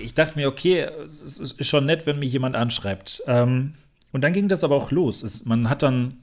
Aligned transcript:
ich 0.00 0.14
dachte 0.14 0.36
mir, 0.38 0.48
okay, 0.48 0.88
es 1.04 1.38
ist 1.38 1.66
schon 1.66 1.86
nett, 1.86 2.06
wenn 2.06 2.18
mich 2.18 2.32
jemand 2.32 2.56
anschreibt. 2.56 3.22
Ähm, 3.26 3.74
und 4.12 4.22
dann 4.22 4.32
ging 4.32 4.48
das 4.48 4.64
aber 4.64 4.76
auch 4.76 4.90
los. 4.90 5.22
Es, 5.22 5.44
man 5.44 5.68
hat 5.68 5.82
dann 5.82 6.18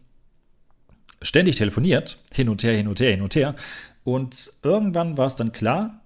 ständig 1.22 1.56
telefoniert, 1.56 2.18
hin 2.34 2.50
und 2.50 2.64
her, 2.64 2.76
hin 2.76 2.88
und 2.88 3.00
her, 3.00 3.12
hin 3.12 3.22
und 3.22 3.36
her. 3.36 3.56
Und 4.04 4.54
irgendwann 4.64 5.18
war 5.18 5.28
es 5.28 5.36
dann 5.36 5.52
klar, 5.52 6.02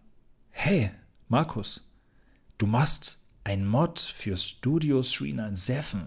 hey, 0.52 0.92
Markus, 1.28 1.92
du 2.58 2.66
machst 2.66 3.30
ein 3.44 3.68
Mod 3.68 4.00
für 4.00 4.38
Studio 4.38 5.02
397. 5.02 6.00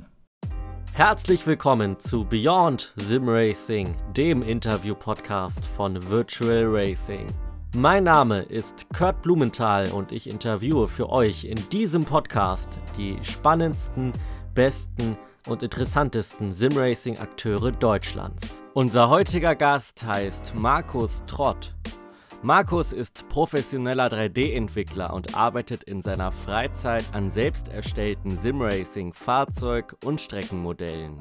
Herzlich 0.95 1.47
willkommen 1.47 1.99
zu 1.99 2.25
Beyond 2.25 2.93
Sim 2.97 3.29
Racing, 3.29 3.97
dem 4.15 4.43
Interview-Podcast 4.43 5.65
von 5.65 6.03
Virtual 6.11 6.65
Racing. 6.67 7.27
Mein 7.75 8.05
Name 8.05 8.43
ist 8.43 8.87
Kurt 8.95 9.23
Blumenthal 9.23 9.93
und 9.93 10.13
ich 10.13 10.29
interviewe 10.29 10.89
für 10.89 11.09
euch 11.09 11.45
in 11.45 11.57
diesem 11.71 12.05
Podcast 12.05 12.79
die 12.99 13.17
spannendsten, 13.23 14.13
besten 14.55 15.17
und 15.49 15.63
interessantesten 15.63 16.53
Simracing-Akteure 16.53 17.73
Deutschlands. 17.73 18.63
Unser 18.75 19.09
heutiger 19.09 19.55
Gast 19.55 20.05
heißt 20.05 20.53
Markus 20.55 21.23
Trott. 21.27 21.75
Markus 22.43 22.93
ist 22.93 23.27
professioneller 23.31 24.09
3D-Entwickler 24.09 25.11
und 25.11 25.35
arbeitet 25.35 25.83
in 25.85 26.03
seiner 26.03 26.31
Freizeit 26.31 27.07
an 27.15 27.31
selbst 27.31 27.71
erstellten 27.71 28.37
Simracing, 28.39 29.15
Fahrzeug- 29.15 29.97
und 30.05 30.21
Streckenmodellen. 30.21 31.19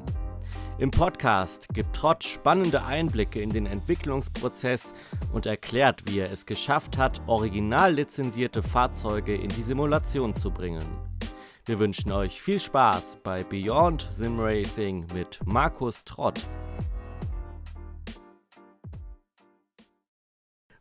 Im 0.81 0.90
Podcast 0.90 1.67
gibt 1.76 1.95
Trott 1.95 2.23
spannende 2.23 2.84
Einblicke 2.84 3.40
in 3.40 3.52
den 3.52 3.67
Entwicklungsprozess 3.67 4.95
und 5.31 5.45
erklärt, 5.45 6.07
wie 6.07 6.17
er 6.17 6.31
es 6.31 6.48
geschafft 6.48 6.98
hat, 6.98 7.21
original 7.27 7.94
lizenzierte 7.94 8.63
Fahrzeuge 8.63 9.35
in 9.35 9.49
die 9.49 9.62
Simulation 9.62 10.35
zu 10.35 10.49
bringen. 10.49 10.84
Wir 11.66 11.77
wünschen 11.77 12.12
euch 12.12 12.41
viel 12.41 12.59
Spaß 12.59 13.20
bei 13.21 13.44
Beyond 13.44 14.09
Sim 14.12 14.40
Racing 14.40 15.05
mit 15.13 15.40
Markus 15.46 16.04
Trott. 16.04 16.49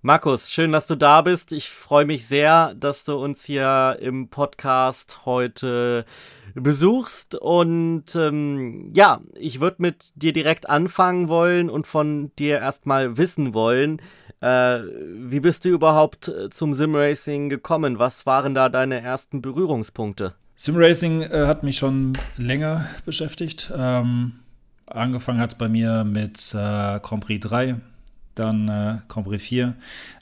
Markus, 0.01 0.49
schön, 0.49 0.73
dass 0.73 0.87
du 0.87 0.95
da 0.95 1.21
bist. 1.21 1.53
Ich 1.53 1.69
freue 1.69 2.07
mich 2.07 2.27
sehr, 2.27 2.75
dass 2.75 3.05
du 3.05 3.23
uns 3.23 3.45
hier 3.45 3.99
im 4.01 4.31
Podcast 4.31 5.27
heute 5.27 6.07
besuchst. 6.55 7.35
Und 7.35 8.15
ähm, 8.15 8.91
ja, 8.95 9.21
ich 9.35 9.61
würde 9.61 9.77
mit 9.79 10.13
dir 10.15 10.33
direkt 10.33 10.69
anfangen 10.69 11.29
wollen 11.29 11.71
und 11.71 11.87
von 11.87 12.31
dir 12.39 12.59
erstmal 12.59 13.17
wissen 13.17 13.55
wollen, 13.55 14.01
äh, 14.41 14.81
wie 15.15 15.41
bist 15.41 15.65
du 15.65 15.69
überhaupt 15.69 16.29
äh, 16.29 16.51
zum 16.51 16.75
Simracing 16.75 17.49
gekommen? 17.49 17.99
Was 17.99 18.27
waren 18.27 18.55
da 18.55 18.69
deine 18.69 19.01
ersten 19.01 19.43
Berührungspunkte? 19.43 20.35
Simracing 20.57 21.23
äh, 21.23 21.47
hat 21.47 21.63
mich 21.63 21.79
schon 21.79 22.19
länger 22.37 22.87
beschäftigt. 23.05 23.73
Ähm, 23.77 24.33
angefangen 24.87 25.41
hat 25.41 25.53
es 25.53 25.59
bei 25.59 25.69
mir 25.69 26.05
mit 26.05 26.55
äh, 26.55 27.01
Grand 27.01 27.25
Prix 27.25 27.47
3 27.47 27.77
dann 28.35 28.69
äh, 28.69 28.99
Grand 29.09 29.27
Prix 29.27 29.43
4, 29.45 29.75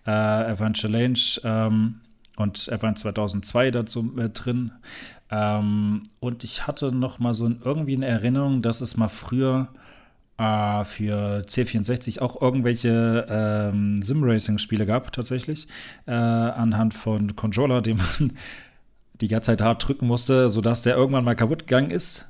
äh, 0.06 0.10
F1 0.10 0.72
Challenge 0.74 1.18
ähm, 1.44 2.00
und 2.36 2.58
F1 2.58 2.96
2002 2.96 3.70
dazu 3.70 4.12
äh, 4.18 4.28
drin. 4.28 4.72
Ähm, 5.30 6.02
und 6.20 6.44
ich 6.44 6.66
hatte 6.66 6.92
noch 6.92 7.18
mal 7.18 7.34
so 7.34 7.50
irgendwie 7.64 7.96
eine 7.96 8.06
Erinnerung, 8.06 8.62
dass 8.62 8.80
es 8.80 8.96
mal 8.96 9.08
früher 9.08 9.68
äh, 10.38 10.84
für 10.84 11.44
C64 11.46 12.20
auch 12.20 12.40
irgendwelche 12.40 13.26
ähm, 13.28 14.02
Sim-Racing-Spiele 14.02 14.86
gab, 14.86 15.12
tatsächlich, 15.12 15.68
äh, 16.06 16.12
anhand 16.12 16.94
von 16.94 17.36
Controller, 17.36 17.82
den 17.82 17.98
man 17.98 18.32
die 19.20 19.28
ganze 19.28 19.48
Zeit 19.52 19.62
hart 19.62 19.86
drücken 19.86 20.06
musste, 20.06 20.48
sodass 20.48 20.82
der 20.82 20.96
irgendwann 20.96 21.24
mal 21.24 21.34
kaputt 21.34 21.66
gegangen 21.66 21.90
ist. 21.90 22.26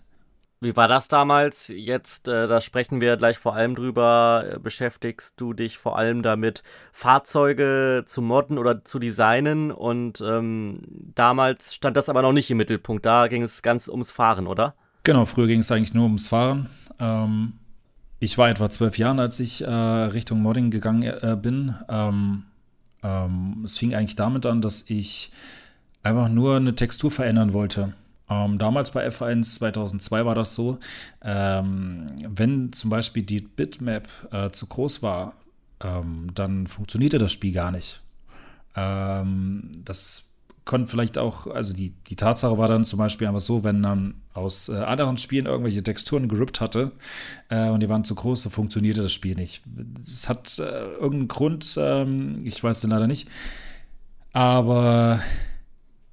Wie 0.60 0.74
war 0.74 0.88
das 0.88 1.06
damals? 1.06 1.68
Jetzt, 1.68 2.26
äh, 2.26 2.48
da 2.48 2.60
sprechen 2.60 3.00
wir 3.00 3.16
gleich 3.16 3.38
vor 3.38 3.54
allem 3.54 3.76
drüber. 3.76 4.44
Äh, 4.54 4.58
beschäftigst 4.58 5.40
du 5.40 5.52
dich 5.52 5.78
vor 5.78 5.96
allem 5.96 6.22
damit, 6.22 6.64
Fahrzeuge 6.92 8.02
zu 8.06 8.22
modden 8.22 8.58
oder 8.58 8.84
zu 8.84 8.98
designen? 8.98 9.70
Und 9.70 10.20
ähm, 10.20 10.80
damals 11.14 11.74
stand 11.74 11.96
das 11.96 12.08
aber 12.08 12.22
noch 12.22 12.32
nicht 12.32 12.50
im 12.50 12.56
Mittelpunkt. 12.56 13.06
Da 13.06 13.28
ging 13.28 13.42
es 13.42 13.62
ganz 13.62 13.88
ums 13.88 14.10
Fahren, 14.10 14.48
oder? 14.48 14.74
Genau, 15.04 15.26
früher 15.26 15.46
ging 15.46 15.60
es 15.60 15.70
eigentlich 15.70 15.94
nur 15.94 16.04
ums 16.04 16.26
Fahren. 16.26 16.68
Ähm, 16.98 17.52
ich 18.18 18.36
war 18.36 18.48
etwa 18.48 18.68
zwölf 18.68 18.98
Jahre, 18.98 19.20
als 19.20 19.38
ich 19.38 19.62
äh, 19.62 19.70
Richtung 19.70 20.42
Modding 20.42 20.70
gegangen 20.70 21.02
äh, 21.04 21.36
bin. 21.40 21.76
Ähm, 21.88 22.42
ähm, 23.04 23.62
es 23.64 23.78
fing 23.78 23.94
eigentlich 23.94 24.16
damit 24.16 24.44
an, 24.44 24.60
dass 24.60 24.84
ich 24.88 25.30
einfach 26.02 26.28
nur 26.28 26.56
eine 26.56 26.74
Textur 26.74 27.12
verändern 27.12 27.52
wollte. 27.52 27.92
Ähm, 28.30 28.58
damals 28.58 28.90
bei 28.90 29.06
F1 29.08 29.54
2002 29.58 30.24
war 30.24 30.34
das 30.34 30.54
so, 30.54 30.78
ähm, 31.22 32.06
wenn 32.28 32.72
zum 32.72 32.90
Beispiel 32.90 33.22
die 33.22 33.40
Bitmap 33.40 34.08
äh, 34.32 34.50
zu 34.50 34.66
groß 34.66 35.02
war, 35.02 35.34
ähm, 35.80 36.28
dann 36.34 36.66
funktionierte 36.66 37.18
das 37.18 37.32
Spiel 37.32 37.52
gar 37.52 37.70
nicht. 37.70 38.02
Ähm, 38.76 39.70
das 39.84 40.28
konnte 40.68 40.90
vielleicht 40.90 41.16
auch, 41.16 41.46
also 41.46 41.74
die, 41.74 41.94
die 42.08 42.16
Tatsache 42.16 42.58
war 42.58 42.68
dann 42.68 42.84
zum 42.84 42.98
Beispiel 42.98 43.26
einfach 43.26 43.40
so, 43.40 43.64
wenn 43.64 43.80
man 43.80 44.14
aus 44.34 44.68
äh, 44.68 44.76
anderen 44.76 45.16
Spielen 45.16 45.46
irgendwelche 45.46 45.82
Texturen 45.82 46.28
gerippt 46.28 46.60
hatte 46.60 46.92
äh, 47.48 47.70
und 47.70 47.80
die 47.80 47.88
waren 47.88 48.04
zu 48.04 48.14
groß, 48.14 48.42
so 48.42 48.50
funktionierte 48.50 49.00
das 49.00 49.12
Spiel 49.12 49.34
nicht. 49.34 49.62
Es 50.02 50.28
hat 50.28 50.58
äh, 50.58 50.62
irgendeinen 50.62 51.28
Grund, 51.28 51.78
ähm, 51.80 52.34
ich 52.44 52.62
weiß 52.62 52.82
den 52.82 52.90
leider 52.90 53.06
nicht. 53.06 53.28
Aber 54.34 55.20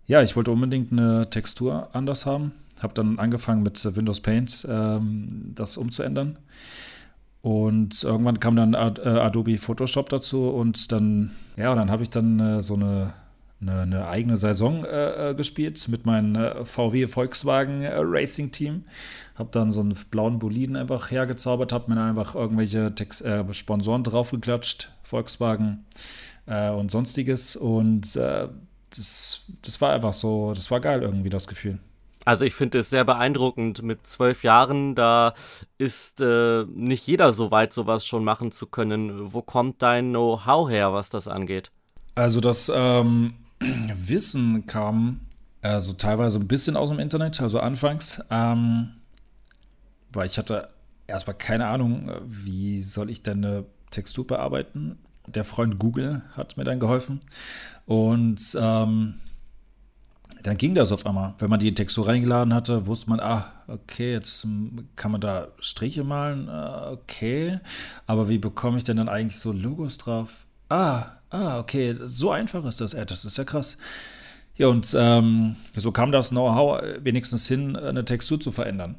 ja, 0.07 0.21
ich 0.21 0.35
wollte 0.35 0.51
unbedingt 0.51 0.91
eine 0.91 1.29
Textur 1.29 1.89
anders 1.93 2.25
haben. 2.25 2.51
Habe 2.79 2.93
dann 2.93 3.19
angefangen 3.19 3.63
mit 3.63 3.95
Windows 3.95 4.19
Paint 4.19 4.67
ähm, 4.69 5.27
das 5.55 5.77
umzuändern. 5.77 6.37
Und 7.41 8.03
irgendwann 8.03 8.39
kam 8.39 8.55
dann 8.55 8.73
äh, 8.73 8.77
Adobe 8.77 9.59
Photoshop 9.59 10.09
dazu 10.09 10.49
und 10.49 10.91
dann, 10.91 11.29
ja, 11.55 11.75
dann 11.75 11.91
habe 11.91 12.01
ich 12.01 12.09
dann 12.09 12.39
äh, 12.39 12.61
so 12.63 12.73
eine, 12.73 13.13
eine, 13.61 13.81
eine, 13.81 14.07
eigene 14.07 14.35
Saison 14.35 14.83
äh, 14.83 15.29
äh 15.29 15.35
gespielt 15.35 15.87
mit 15.87 16.07
meinem 16.07 16.35
äh, 16.35 16.65
VW 16.65 17.05
Volkswagen 17.05 17.83
äh, 17.83 17.97
Racing 17.97 18.51
Team. 18.51 18.85
Habe 19.35 19.49
dann 19.51 19.69
so 19.69 19.81
einen 19.81 19.95
blauen 20.09 20.39
Boliden 20.39 20.75
einfach 20.75 21.11
hergezaubert, 21.11 21.71
habe 21.71 21.93
mir 21.93 22.01
einfach 22.01 22.33
irgendwelche 22.33 22.95
Text 22.95 23.23
Sponsoren 23.51 24.03
draufgeklatscht, 24.03 24.89
Volkswagen 25.03 25.85
und 26.47 26.89
sonstiges. 26.89 27.57
Und 27.57 28.17
das, 28.97 29.41
das 29.61 29.79
war 29.81 29.93
einfach 29.93 30.13
so, 30.13 30.53
das 30.53 30.71
war 30.71 30.79
geil 30.79 31.01
irgendwie, 31.01 31.29
das 31.29 31.47
Gefühl. 31.47 31.79
Also 32.25 32.43
ich 32.43 32.55
finde 32.55 32.79
es 32.79 32.89
sehr 32.89 33.05
beeindruckend. 33.05 33.83
Mit 33.83 34.07
zwölf 34.07 34.43
Jahren, 34.43 34.95
da 34.95 35.35
ist 35.77 36.21
äh, 36.21 36.65
nicht 36.65 37.05
jeder 37.05 37.33
so 37.33 37.51
weit, 37.51 37.71
sowas 37.71 38.05
schon 38.05 38.23
machen 38.23 38.51
zu 38.51 38.65
können. 38.65 39.31
Wo 39.31 39.43
kommt 39.43 39.83
dein 39.83 40.09
Know-how 40.09 40.69
her, 40.69 40.91
was 40.91 41.09
das 41.09 41.27
angeht? 41.27 41.71
Also 42.15 42.39
das 42.39 42.71
ähm, 42.73 43.35
Wissen 43.95 44.65
kam 44.65 45.21
also 45.61 45.93
teilweise 45.93 46.39
ein 46.39 46.47
bisschen 46.47 46.77
aus 46.77 46.89
dem 46.89 46.99
Internet, 46.99 47.41
also 47.41 47.59
anfangs, 47.59 48.23
ähm, 48.29 48.91
weil 50.13 50.27
ich 50.27 50.37
hatte 50.37 50.69
erstmal 51.07 51.35
keine 51.35 51.65
Ahnung, 51.67 52.11
wie 52.23 52.81
soll 52.81 53.09
ich 53.09 53.23
denn 53.23 53.43
eine 53.43 53.65
Textur 53.89 54.27
bearbeiten 54.27 54.99
der 55.27 55.43
Freund 55.43 55.79
Google 55.79 56.21
hat 56.35 56.57
mir 56.57 56.63
dann 56.63 56.79
geholfen. 56.79 57.19
Und 57.85 58.57
ähm, 58.59 59.15
dann 60.43 60.57
ging 60.57 60.75
das 60.75 60.91
auf 60.91 61.05
einmal. 61.05 61.33
Wenn 61.39 61.49
man 61.49 61.59
die 61.59 61.73
Textur 61.73 62.07
reingeladen 62.07 62.53
hatte, 62.53 62.85
wusste 62.85 63.09
man, 63.09 63.19
ah, 63.19 63.45
okay, 63.67 64.11
jetzt 64.11 64.47
kann 64.95 65.11
man 65.11 65.21
da 65.21 65.47
Striche 65.59 66.03
malen, 66.03 66.49
ah, 66.49 66.91
okay. 66.91 67.59
Aber 68.05 68.29
wie 68.29 68.37
bekomme 68.37 68.77
ich 68.77 68.83
denn 68.83 68.97
dann 68.97 69.09
eigentlich 69.09 69.39
so 69.39 69.51
Logos 69.51 69.97
drauf? 69.97 70.45
Ah, 70.69 71.05
ah, 71.31 71.59
okay, 71.59 71.95
so 72.03 72.31
einfach 72.31 72.63
ist 72.65 72.81
das. 72.81 72.93
Äh, 72.93 73.05
das 73.05 73.25
ist 73.25 73.37
ja 73.37 73.43
krass. 73.43 73.77
Ja, 74.55 74.67
und 74.67 74.95
ähm, 74.97 75.55
so 75.75 75.91
kam 75.91 76.11
das 76.11 76.29
Know-how 76.29 76.81
wenigstens 76.99 77.47
hin, 77.47 77.75
eine 77.75 78.05
Textur 78.05 78.39
zu 78.39 78.51
verändern. 78.51 78.95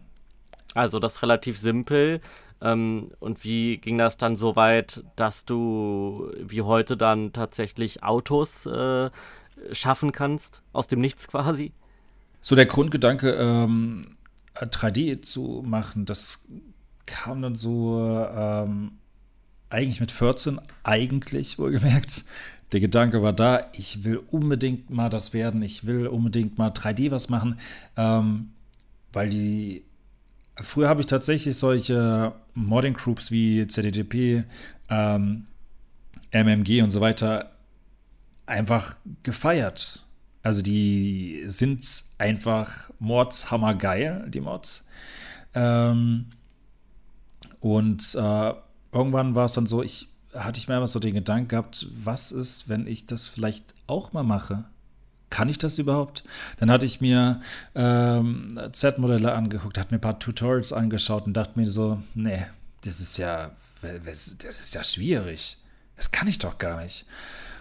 Also 0.75 0.99
das 0.99 1.23
relativ 1.23 1.59
simpel. 1.59 2.21
Ähm, 2.61 3.11
und 3.21 3.45
wie 3.45 3.79
ging 3.79 3.99
das 3.99 4.17
dann 4.17 4.37
so 4.37 4.57
weit, 4.57 5.05
dass 5.17 5.45
du 5.45 6.31
wie 6.41 6.63
heute 6.63 6.97
dann 6.97 7.33
tatsächlich 7.33 8.03
Autos 8.03 8.67
äh, 8.67 9.11
schaffen 9.73 10.13
kannst, 10.13 10.63
aus 10.73 10.87
dem 10.87 11.01
Nichts 11.01 11.29
quasi? 11.29 11.73
So 12.41 12.55
der 12.55 12.67
Grundgedanke, 12.67 13.33
ähm, 13.33 14.17
3D 14.55 15.21
zu 15.21 15.63
machen, 15.67 16.07
das 16.07 16.49
kam 17.05 17.43
dann 17.43 17.55
so 17.55 18.01
ähm, 18.35 18.93
eigentlich 19.69 20.01
mit 20.01 20.13
14, 20.13 20.61
eigentlich 20.85 21.59
wohlgemerkt. 21.59 22.25
Der 22.73 22.81
Gedanke 22.81 23.23
war 23.23 23.33
da, 23.33 23.67
ich 23.73 24.05
will 24.05 24.21
unbedingt 24.31 24.91
mal 24.91 25.09
das 25.09 25.33
werden, 25.33 25.63
ich 25.63 25.87
will 25.87 26.07
unbedingt 26.07 26.59
mal 26.59 26.71
3D 26.71 27.11
was 27.11 27.29
machen, 27.29 27.59
ähm, 27.97 28.51
weil 29.13 29.29
die 29.29 29.85
Früher 30.59 30.89
habe 30.89 31.01
ich 31.01 31.07
tatsächlich 31.07 31.57
solche 31.57 32.35
Modding 32.55 32.95
Groups 32.95 33.31
wie 33.31 33.67
ZDTP, 33.67 34.45
ähm, 34.89 35.47
MMG 36.31 36.83
und 36.83 36.91
so 36.91 37.01
weiter 37.01 37.53
einfach 38.47 38.97
gefeiert. 39.23 40.05
Also 40.43 40.63
die 40.63 41.43
sind 41.47 42.05
einfach 42.19 42.91
mordshammergeil, 42.99 44.27
die 44.29 44.41
Mods. 44.41 44.87
Ähm, 45.55 46.27
und 47.61 48.15
äh, 48.15 48.55
irgendwann 48.93 49.35
war 49.35 49.47
es 49.47 49.55
dann 49.55 49.67
so, 49.67 49.83
ich 49.83 50.09
hatte 50.33 50.59
ich 50.59 50.69
mir 50.69 50.75
einfach 50.75 50.89
so 50.89 51.01
den 51.01 51.15
Gedanken 51.15 51.49
gehabt, 51.49 51.87
was 52.03 52.33
ist, 52.33 52.69
wenn 52.69 52.87
ich 52.87 53.07
das 53.07 53.27
vielleicht 53.27 53.75
auch 53.87 54.13
mal 54.13 54.23
mache? 54.23 54.65
Kann 55.31 55.49
ich 55.49 55.59
das 55.59 55.79
überhaupt? 55.79 56.25
Dann 56.59 56.71
hatte 56.71 56.87
ich 56.87 57.01
mir 57.01 57.41
ähm, 57.75 58.49
Z-Modelle 58.73 59.33
angeguckt, 59.33 59.79
hatte 59.79 59.93
mir 59.93 59.99
ein 59.99 60.01
paar 60.01 60.19
Tutorials 60.19 60.73
angeschaut 60.73 61.27
und 61.27 61.35
dachte 61.35 61.59
mir 61.59 61.67
so, 61.67 62.01
nee, 62.15 62.47
das 62.83 63.01
ist 63.01 63.17
ja, 63.19 63.51
das 63.83 64.29
ist 64.29 64.75
ja 64.75 64.85
schwierig. 64.85 65.59
Das 65.97 66.13
kann 66.13 66.29
ich 66.29 66.39
doch 66.39 66.59
gar 66.59 66.83
nicht. 66.83 67.07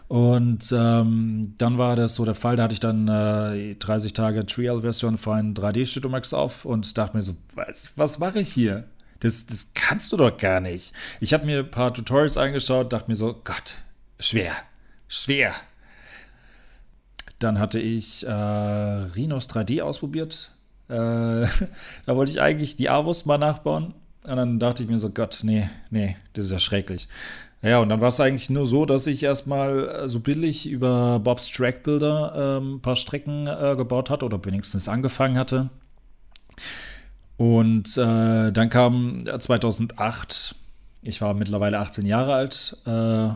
Und 0.08 0.72
ähm, 0.72 1.56
dann 1.58 1.78
war 1.80 1.96
das 1.96 2.16
so 2.16 2.26
der 2.26 2.36
Fall, 2.36 2.56
da 2.56 2.64
hatte 2.64 2.74
ich 2.74 2.80
dann 2.80 3.08
äh, 3.08 3.74
30 3.76 4.14
Tage 4.14 4.46
Trial-Version 4.46 5.16
ein 5.16 5.56
3D-Studio 5.56 6.10
Max 6.10 6.34
auf 6.34 6.66
und 6.66 6.96
dachte 6.98 7.18
mir 7.18 7.24
so, 7.24 7.36
was, 7.56 7.98
was 7.98 8.20
mache 8.20 8.40
ich 8.40 8.54
hier? 8.54 8.86
Das, 9.22 9.48
das 9.48 9.72
kannst 9.74 10.12
du 10.12 10.18
doch 10.18 10.38
gar 10.38 10.60
nicht. 10.60 10.94
Ich 11.20 11.34
habe 11.34 11.46
mir 11.46 11.60
ein 11.60 11.72
paar 11.72 11.92
Tutorials 11.92 12.38
angeschaut, 12.38 12.94
dachte 12.94 13.10
mir 13.10 13.16
so, 13.16 13.34
Gott, 13.44 13.76
schwer, 14.20 14.54
schwer. 15.08 15.56
Dann 17.40 17.60
hatte 17.60 17.80
ich 17.80 18.26
äh, 18.26 18.32
Rhinos 18.32 19.50
3D 19.50 19.82
ausprobiert. 19.82 20.52
Äh, 20.88 20.94
da 22.06 22.16
wollte 22.16 22.32
ich 22.32 22.42
eigentlich 22.42 22.76
die 22.76 22.90
Avus 22.90 23.26
mal 23.26 23.38
nachbauen. 23.38 23.94
Und 24.24 24.38
dann 24.38 24.60
dachte 24.60 24.84
ich 24.84 24.90
mir 24.90 24.98
so, 24.98 25.10
Gott, 25.10 25.40
nee, 25.44 25.70
nee, 25.92 26.18
das 26.34 26.48
ist 26.48 26.52
ja 26.52 26.60
schrecklich. 26.60 27.08
Ja, 27.62 27.80
und 27.80 27.90
dann 27.90 28.02
war 28.02 28.10
es 28.10 28.20
eigentlich 28.20 28.50
nur 28.50 28.66
so, 28.66 28.86
dass 28.86 29.08
ich 29.08 29.24
erstmal 29.24 29.88
äh, 29.88 30.08
so 30.08 30.20
billig 30.20 30.70
über 30.70 31.20
Bobs 31.20 31.50
Track 31.50 31.84
Builder 31.84 32.60
ähm, 32.60 32.76
ein 32.76 32.82
paar 32.82 32.96
Strecken 32.96 33.48
äh, 33.48 33.76
gebaut 33.76 34.10
hatte 34.10 34.26
oder 34.26 34.44
wenigstens 34.46 34.88
angefangen 34.88 35.38
hatte. 35.38 35.70
Und 37.38 37.98
äh, 37.98 38.52
dann 38.52 38.70
kam 38.70 39.24
2008, 39.26 40.56
ich 41.02 41.22
war 41.22 41.34
mittlerweile 41.34 41.80
18 41.80 42.06
Jahre 42.06 42.34
alt, 42.34 42.78
äh, 42.86 43.30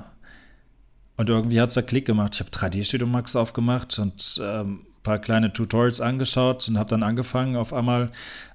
und 1.20 1.30
irgendwie 1.30 1.60
hat 1.60 1.68
es 1.68 1.76
da 1.76 1.82
Klick 1.82 2.06
gemacht. 2.06 2.36
Ich 2.36 2.40
habe 2.40 2.50
3D-Studio 2.50 3.06
Max 3.06 3.36
aufgemacht 3.36 4.00
und 4.00 4.40
ähm, 4.42 4.86
ein 4.86 5.04
paar 5.04 5.20
kleine 5.20 5.52
Tutorials 5.52 6.00
angeschaut 6.00 6.70
und 6.70 6.80
habe 6.80 6.90
dann 6.90 7.04
angefangen, 7.04 7.58
auf 7.58 7.74
einmal 7.74 8.10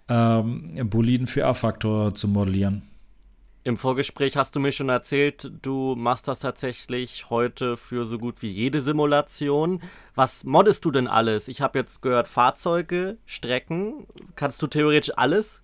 ähm, 0.08 0.88
Boliden 0.88 1.26
für 1.26 1.44
A-Faktor 1.44 2.14
zu 2.14 2.26
modellieren. 2.26 2.80
Im 3.64 3.76
Vorgespräch 3.76 4.38
hast 4.38 4.56
du 4.56 4.60
mir 4.60 4.72
schon 4.72 4.88
erzählt, 4.88 5.52
du 5.60 5.94
machst 5.94 6.26
das 6.26 6.38
tatsächlich 6.38 7.28
heute 7.28 7.76
für 7.76 8.06
so 8.06 8.16
gut 8.16 8.40
wie 8.40 8.48
jede 8.48 8.80
Simulation. 8.80 9.82
Was 10.14 10.44
moddest 10.44 10.86
du 10.86 10.90
denn 10.90 11.06
alles? 11.06 11.48
Ich 11.48 11.60
habe 11.60 11.78
jetzt 11.78 12.00
gehört 12.00 12.28
Fahrzeuge, 12.28 13.18
Strecken. 13.26 14.06
Kannst 14.36 14.62
du 14.62 14.68
theoretisch 14.68 15.12
alles? 15.18 15.60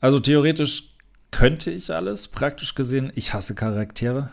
Also 0.00 0.18
theoretisch 0.18 0.96
könnte 1.30 1.70
ich 1.70 1.94
alles. 1.94 2.26
Praktisch 2.26 2.74
gesehen, 2.74 3.12
ich 3.14 3.32
hasse 3.32 3.54
Charaktere. 3.54 4.32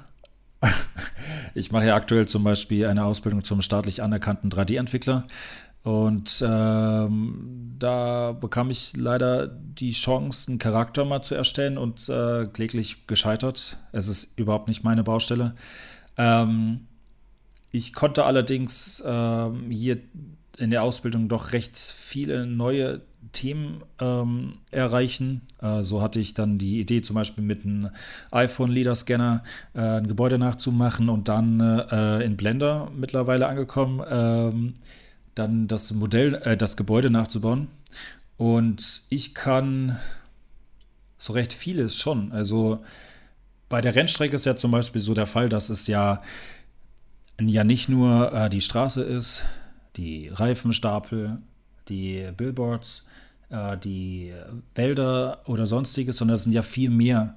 Ich 1.53 1.71
mache 1.71 1.87
ja 1.87 1.95
aktuell 1.95 2.27
zum 2.27 2.43
Beispiel 2.43 2.85
eine 2.85 3.05
Ausbildung 3.05 3.43
zum 3.43 3.61
staatlich 3.61 4.03
anerkannten 4.03 4.49
3D-Entwickler. 4.49 5.25
Und 5.83 6.43
ähm, 6.45 7.75
da 7.79 8.33
bekam 8.33 8.69
ich 8.69 8.97
leider 8.97 9.47
die 9.47 9.91
Chance, 9.91 10.51
einen 10.51 10.59
Charakter 10.59 11.05
mal 11.05 11.21
zu 11.21 11.35
erstellen 11.35 11.77
und 11.77 12.09
äh, 12.09 12.47
kläglich 12.47 13.07
gescheitert. 13.07 13.77
Es 13.93 14.07
ist 14.07 14.37
überhaupt 14.37 14.67
nicht 14.67 14.83
meine 14.83 15.03
Baustelle. 15.03 15.55
Ähm, 16.17 16.87
ich 17.71 17.93
konnte 17.93 18.25
allerdings 18.25 19.01
ähm, 19.05 19.71
hier 19.71 19.99
in 20.57 20.71
der 20.71 20.83
Ausbildung 20.83 21.29
doch 21.29 21.53
recht 21.53 21.77
viele 21.77 22.45
neue 22.45 23.01
Themen 23.31 23.83
ähm, 23.99 24.59
erreichen. 24.71 25.41
Äh, 25.61 25.83
so 25.83 26.01
hatte 26.01 26.19
ich 26.19 26.33
dann 26.33 26.57
die 26.57 26.79
Idee, 26.79 27.01
zum 27.01 27.15
Beispiel 27.15 27.43
mit 27.43 27.63
einem 27.63 27.89
iPhone-Leader-Scanner 28.31 29.43
äh, 29.73 29.79
ein 29.79 30.07
Gebäude 30.07 30.37
nachzumachen 30.37 31.09
und 31.09 31.27
dann 31.27 31.59
äh, 31.59 32.23
in 32.23 32.37
Blender 32.37 32.91
mittlerweile 32.95 33.47
angekommen 33.47 34.01
ähm, 34.09 34.73
dann 35.35 35.67
das 35.67 35.91
Modell, 35.93 36.35
äh, 36.43 36.57
das 36.57 36.77
Gebäude 36.77 37.09
nachzubauen. 37.09 37.67
Und 38.37 39.03
ich 39.09 39.33
kann 39.33 39.97
so 41.17 41.33
recht 41.33 41.53
vieles 41.53 41.95
schon. 41.95 42.31
Also 42.31 42.83
bei 43.67 43.81
der 43.81 43.95
Rennstrecke 43.95 44.35
ist 44.35 44.45
ja 44.45 44.55
zum 44.55 44.71
Beispiel 44.71 45.01
so 45.01 45.13
der 45.13 45.27
Fall, 45.27 45.49
dass 45.49 45.69
es 45.69 45.87
ja, 45.87 46.21
ja 47.39 47.63
nicht 47.63 47.89
nur 47.89 48.33
äh, 48.33 48.49
die 48.49 48.61
Straße 48.61 49.03
ist, 49.03 49.43
die 49.95 50.29
Reifenstapel, 50.29 51.39
die 51.89 52.29
Billboards, 52.35 53.05
äh, 53.49 53.77
die 53.77 54.33
Wälder 54.75 55.41
oder 55.45 55.65
sonstiges, 55.65 56.17
sondern 56.17 56.35
es 56.35 56.43
sind 56.43 56.53
ja 56.53 56.61
viel 56.61 56.89
mehr. 56.89 57.35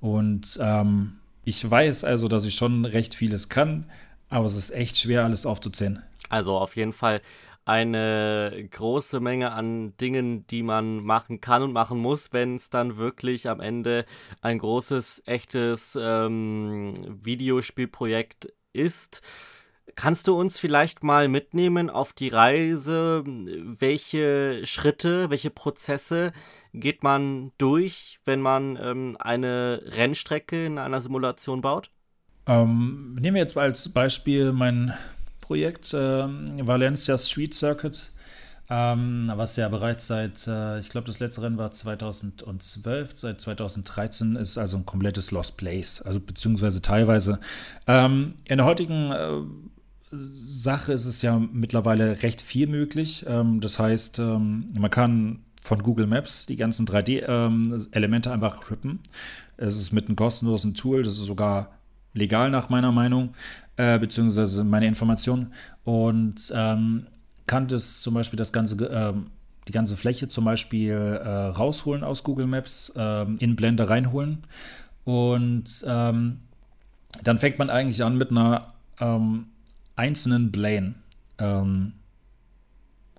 Und 0.00 0.58
ähm, 0.60 1.14
ich 1.44 1.68
weiß 1.68 2.04
also, 2.04 2.28
dass 2.28 2.44
ich 2.44 2.54
schon 2.54 2.84
recht 2.84 3.14
vieles 3.14 3.48
kann, 3.48 3.86
aber 4.28 4.46
es 4.46 4.56
ist 4.56 4.70
echt 4.70 4.98
schwer, 4.98 5.24
alles 5.24 5.46
aufzuzählen. 5.46 6.02
Also 6.28 6.56
auf 6.56 6.76
jeden 6.76 6.92
Fall 6.92 7.20
eine 7.64 8.68
große 8.70 9.20
Menge 9.20 9.52
an 9.52 9.96
Dingen, 9.98 10.46
die 10.48 10.62
man 10.62 11.04
machen 11.04 11.40
kann 11.40 11.62
und 11.62 11.72
machen 11.72 11.98
muss, 11.98 12.32
wenn 12.32 12.56
es 12.56 12.70
dann 12.70 12.96
wirklich 12.96 13.48
am 13.48 13.60
Ende 13.60 14.04
ein 14.40 14.58
großes, 14.58 15.22
echtes 15.26 15.96
ähm, 16.00 16.94
Videospielprojekt 17.22 18.52
ist. 18.72 19.22
Kannst 19.94 20.28
du 20.28 20.38
uns 20.38 20.58
vielleicht 20.58 21.02
mal 21.02 21.28
mitnehmen 21.28 21.90
auf 21.90 22.12
die 22.12 22.28
Reise? 22.28 23.22
Welche 23.26 24.64
Schritte, 24.64 25.30
welche 25.30 25.50
Prozesse 25.50 26.32
geht 26.72 27.02
man 27.02 27.52
durch, 27.58 28.18
wenn 28.24 28.40
man 28.40 28.78
ähm, 28.80 29.16
eine 29.18 29.82
Rennstrecke 29.84 30.66
in 30.66 30.78
einer 30.78 31.00
Simulation 31.00 31.60
baut? 31.60 31.90
Ähm, 32.46 33.16
nehmen 33.20 33.36
wir 33.36 33.42
jetzt 33.42 33.56
als 33.56 33.88
Beispiel 33.88 34.52
mein 34.52 34.92
Projekt, 35.40 35.92
äh, 35.94 36.26
Valencia 36.66 37.18
Street 37.18 37.54
Circuit, 37.54 38.10
ähm, 38.70 39.30
was 39.34 39.56
ja 39.56 39.68
bereits 39.68 40.06
seit, 40.06 40.46
äh, 40.46 40.78
ich 40.78 40.88
glaube, 40.88 41.06
das 41.06 41.20
letzte 41.20 41.42
Rennen 41.42 41.58
war 41.58 41.70
2012, 41.70 43.12
seit 43.16 43.40
2013 43.40 44.36
ist 44.36 44.56
also 44.56 44.78
ein 44.78 44.86
komplettes 44.86 45.30
Lost 45.30 45.56
Place, 45.56 46.00
also 46.00 46.20
beziehungsweise 46.20 46.80
teilweise. 46.80 47.38
Ähm, 47.86 48.34
in 48.46 48.58
der 48.58 48.66
heutigen 48.66 49.12
äh, 49.12 49.42
Sache 50.12 50.92
ist 50.92 51.06
es 51.06 51.22
ja 51.22 51.38
mittlerweile 51.38 52.22
recht 52.22 52.40
viel 52.42 52.66
möglich. 52.66 53.24
Ähm, 53.26 53.60
das 53.60 53.78
heißt, 53.78 54.18
ähm, 54.18 54.66
man 54.78 54.90
kann 54.90 55.38
von 55.62 55.82
Google 55.82 56.06
Maps 56.06 56.46
die 56.46 56.56
ganzen 56.56 56.86
3D-Elemente 56.86 58.28
ähm, 58.28 58.34
einfach 58.34 58.70
rippen. 58.70 59.00
Es 59.56 59.76
ist 59.76 59.92
mit 59.92 60.06
einem 60.06 60.16
kostenlosen 60.16 60.74
Tool, 60.74 61.02
das 61.02 61.14
ist 61.14 61.24
sogar 61.24 61.70
legal 62.14 62.50
nach 62.50 62.68
meiner 62.68 62.92
Meinung, 62.92 63.34
äh, 63.76 63.98
beziehungsweise 63.98 64.64
meine 64.64 64.86
Informationen. 64.86 65.52
Und 65.84 66.52
kann 67.46 67.68
das 67.68 68.00
zum 68.02 68.14
Beispiel 68.14 68.36
das 68.36 68.52
ganze, 68.52 68.76
die 68.76 69.72
ganze 69.72 69.96
Fläche 69.96 70.28
zum 70.28 70.44
Beispiel 70.44 70.92
äh, 70.92 71.28
rausholen 71.28 72.04
aus 72.04 72.22
Google 72.22 72.46
Maps, 72.46 72.88
in 72.90 73.56
Blender 73.56 73.90
reinholen. 73.90 74.44
Und 75.04 75.84
dann 75.84 76.38
fängt 77.38 77.58
man 77.58 77.70
eigentlich 77.70 78.04
an 78.04 78.16
mit 78.16 78.30
einer 78.30 78.72
einzelnen 80.02 80.50
Plane. 80.50 80.94
Ähm, 81.38 81.92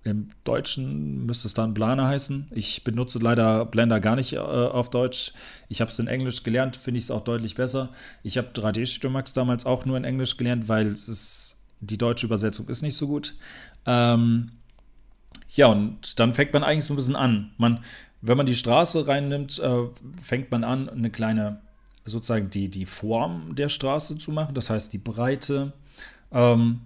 im 0.03 0.31
Deutschen 0.43 1.25
müsste 1.25 1.47
es 1.47 1.53
dann 1.53 1.73
Planer 1.73 2.07
heißen. 2.07 2.49
Ich 2.51 2.83
benutze 2.83 3.19
leider 3.19 3.65
Blender 3.65 4.01
gar 4.01 4.17
nicht 4.17 4.33
äh, 4.33 4.37
auf 4.37 4.89
Deutsch. 4.89 5.31
Ich 5.69 5.79
habe 5.79 5.89
es 5.89 5.97
in 5.97 6.07
Englisch 6.07 6.43
gelernt, 6.43 6.75
finde 6.75 6.97
ich 6.97 7.05
es 7.05 7.11
auch 7.11 7.23
deutlich 7.23 7.55
besser. 7.55 7.89
Ich 8.21 8.37
habe 8.37 8.49
3D 8.49 8.85
Studio 8.85 9.11
Max 9.11 9.31
damals 9.31 9.65
auch 9.65 9.85
nur 9.85 9.95
in 9.95 10.03
Englisch 10.03 10.35
gelernt, 10.35 10.67
weil 10.67 10.87
es 10.87 11.07
ist, 11.07 11.63
die 11.79 11.97
deutsche 11.97 12.25
Übersetzung 12.25 12.67
ist 12.67 12.81
nicht 12.81 12.97
so 12.97 13.07
gut. 13.07 13.33
Ähm, 13.85 14.51
ja, 15.55 15.67
und 15.67 16.19
dann 16.19 16.33
fängt 16.33 16.51
man 16.51 16.65
eigentlich 16.65 16.85
so 16.85 16.93
ein 16.93 16.97
bisschen 16.97 17.15
an. 17.15 17.51
Man, 17.57 17.81
wenn 18.19 18.35
man 18.35 18.45
die 18.45 18.55
Straße 18.55 19.07
reinnimmt, 19.07 19.57
äh, 19.59 19.85
fängt 20.21 20.51
man 20.51 20.65
an, 20.65 20.89
eine 20.89 21.11
kleine, 21.11 21.61
sozusagen 22.03 22.49
die, 22.49 22.67
die 22.67 22.85
Form 22.85 23.55
der 23.55 23.69
Straße 23.69 24.17
zu 24.17 24.33
machen. 24.33 24.53
Das 24.53 24.69
heißt, 24.69 24.91
die 24.91 24.97
Breite. 24.97 25.71
Ähm, 26.33 26.81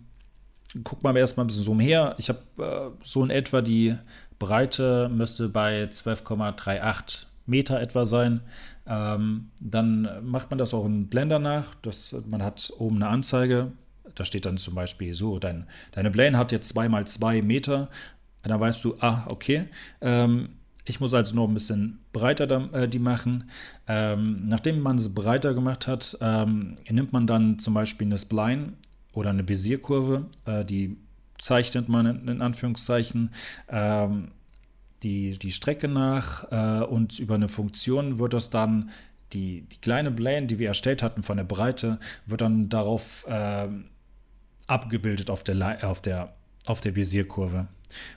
guckt 0.84 1.04
man 1.04 1.16
erstmal 1.16 1.46
ein 1.46 1.48
bisschen 1.48 1.64
so 1.64 1.72
umher. 1.72 2.16
Ich 2.18 2.30
habe 2.30 2.40
äh, 2.60 3.04
so 3.04 3.24
in 3.24 3.30
etwa 3.30 3.62
die 3.62 3.96
Breite 4.40 5.10
müsste 5.10 5.50
bei 5.50 5.86
12,38 5.86 7.26
Meter 7.46 7.80
etwa 7.80 8.06
sein. 8.06 8.42
Ähm, 8.86 9.50
dann 9.60 10.08
macht 10.24 10.50
man 10.50 10.58
das 10.58 10.74
auch 10.74 10.86
in 10.86 11.08
Blender 11.08 11.40
nach. 11.40 11.76
Das, 11.82 12.16
man 12.28 12.44
hat 12.44 12.72
oben 12.78 12.98
eine 12.98 13.08
Anzeige. 13.08 13.72
Da 14.16 14.26
steht 14.26 14.46
dann 14.46 14.58
zum 14.58 14.76
Beispiel 14.76 15.14
so, 15.14 15.40
dein, 15.40 15.68
deine 15.92 16.12
Plane 16.12 16.38
hat 16.38 16.52
jetzt 16.52 16.70
2 16.70 16.90
mal 16.90 17.06
2 17.06 17.42
Meter. 17.42 17.90
Da 18.44 18.60
weißt 18.60 18.84
du, 18.84 18.96
ah, 19.00 19.26
okay. 19.30 19.68
Ähm, 20.02 20.50
ich 20.86 21.00
muss 21.02 21.14
also 21.14 21.36
noch 21.36 21.48
ein 21.48 21.54
bisschen 21.54 22.00
breiter 22.14 22.74
äh, 22.74 22.88
die 22.88 23.00
machen. 23.00 23.50
Ähm, 23.88 24.48
nachdem 24.48 24.80
man 24.80 24.98
sie 25.00 25.10
breiter 25.10 25.54
gemacht 25.54 25.88
hat, 25.88 26.18
ähm, 26.22 26.76
nimmt 26.90 27.12
man 27.12 27.28
dann 27.28 27.60
zum 27.60 27.74
Beispiel 27.74 28.08
eine 28.08 28.18
Spline 28.18 28.74
oder 29.18 29.32
eine 29.32 29.44
Besierkurve, 29.44 30.28
äh, 30.46 30.64
die 30.64 30.96
zeichnet 31.40 31.90
man 31.90 32.06
in, 32.06 32.28
in 32.28 32.42
Anführungszeichen 32.42 33.32
ähm, 33.68 34.32
die, 35.02 35.38
die 35.38 35.52
Strecke 35.52 35.88
nach 35.88 36.52
äh, 36.52 36.86
und 36.86 37.18
über 37.18 37.36
eine 37.36 37.48
Funktion 37.48 38.20
wird 38.20 38.34
das 38.34 38.50
dann, 38.50 38.92
die, 39.34 39.62
die 39.62 39.78
kleine 39.82 40.12
Plane, 40.12 40.48
die 40.48 40.60
wir 40.60 40.68
erstellt 40.68 41.04
hatten 41.04 41.24
von 41.24 41.38
der 41.38 41.44
Breite, 41.44 42.00
wird 42.28 42.42
dann 42.42 42.70
darauf 42.70 43.26
äh, 43.28 43.68
abgebildet 44.68 45.30
auf 45.30 45.44
der, 45.44 45.90
auf 45.90 46.02
der, 46.02 46.34
auf 46.66 46.82
der 46.82 46.96
Visierkurve. 46.96 47.68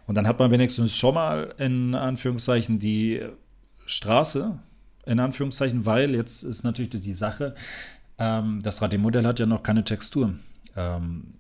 Und 0.07 0.15
dann 0.17 0.27
hat 0.27 0.39
man 0.39 0.51
wenigstens 0.51 0.95
schon 0.95 1.15
mal 1.15 1.55
in 1.59 1.95
Anführungszeichen 1.95 2.79
die 2.79 3.23
Straße, 3.87 4.59
in 5.07 5.19
Anführungszeichen, 5.19 5.87
weil 5.87 6.15
jetzt 6.15 6.43
ist 6.43 6.63
natürlich 6.63 6.91
die 6.91 7.13
Sache, 7.13 7.55
ähm, 8.19 8.61
das 8.63 8.83
3D-Modell 8.83 9.27
hat 9.27 9.39
ja 9.39 9.47
noch 9.47 9.63
keine 9.63 9.83
Textur. 9.83 10.35
Ähm, 10.77 11.35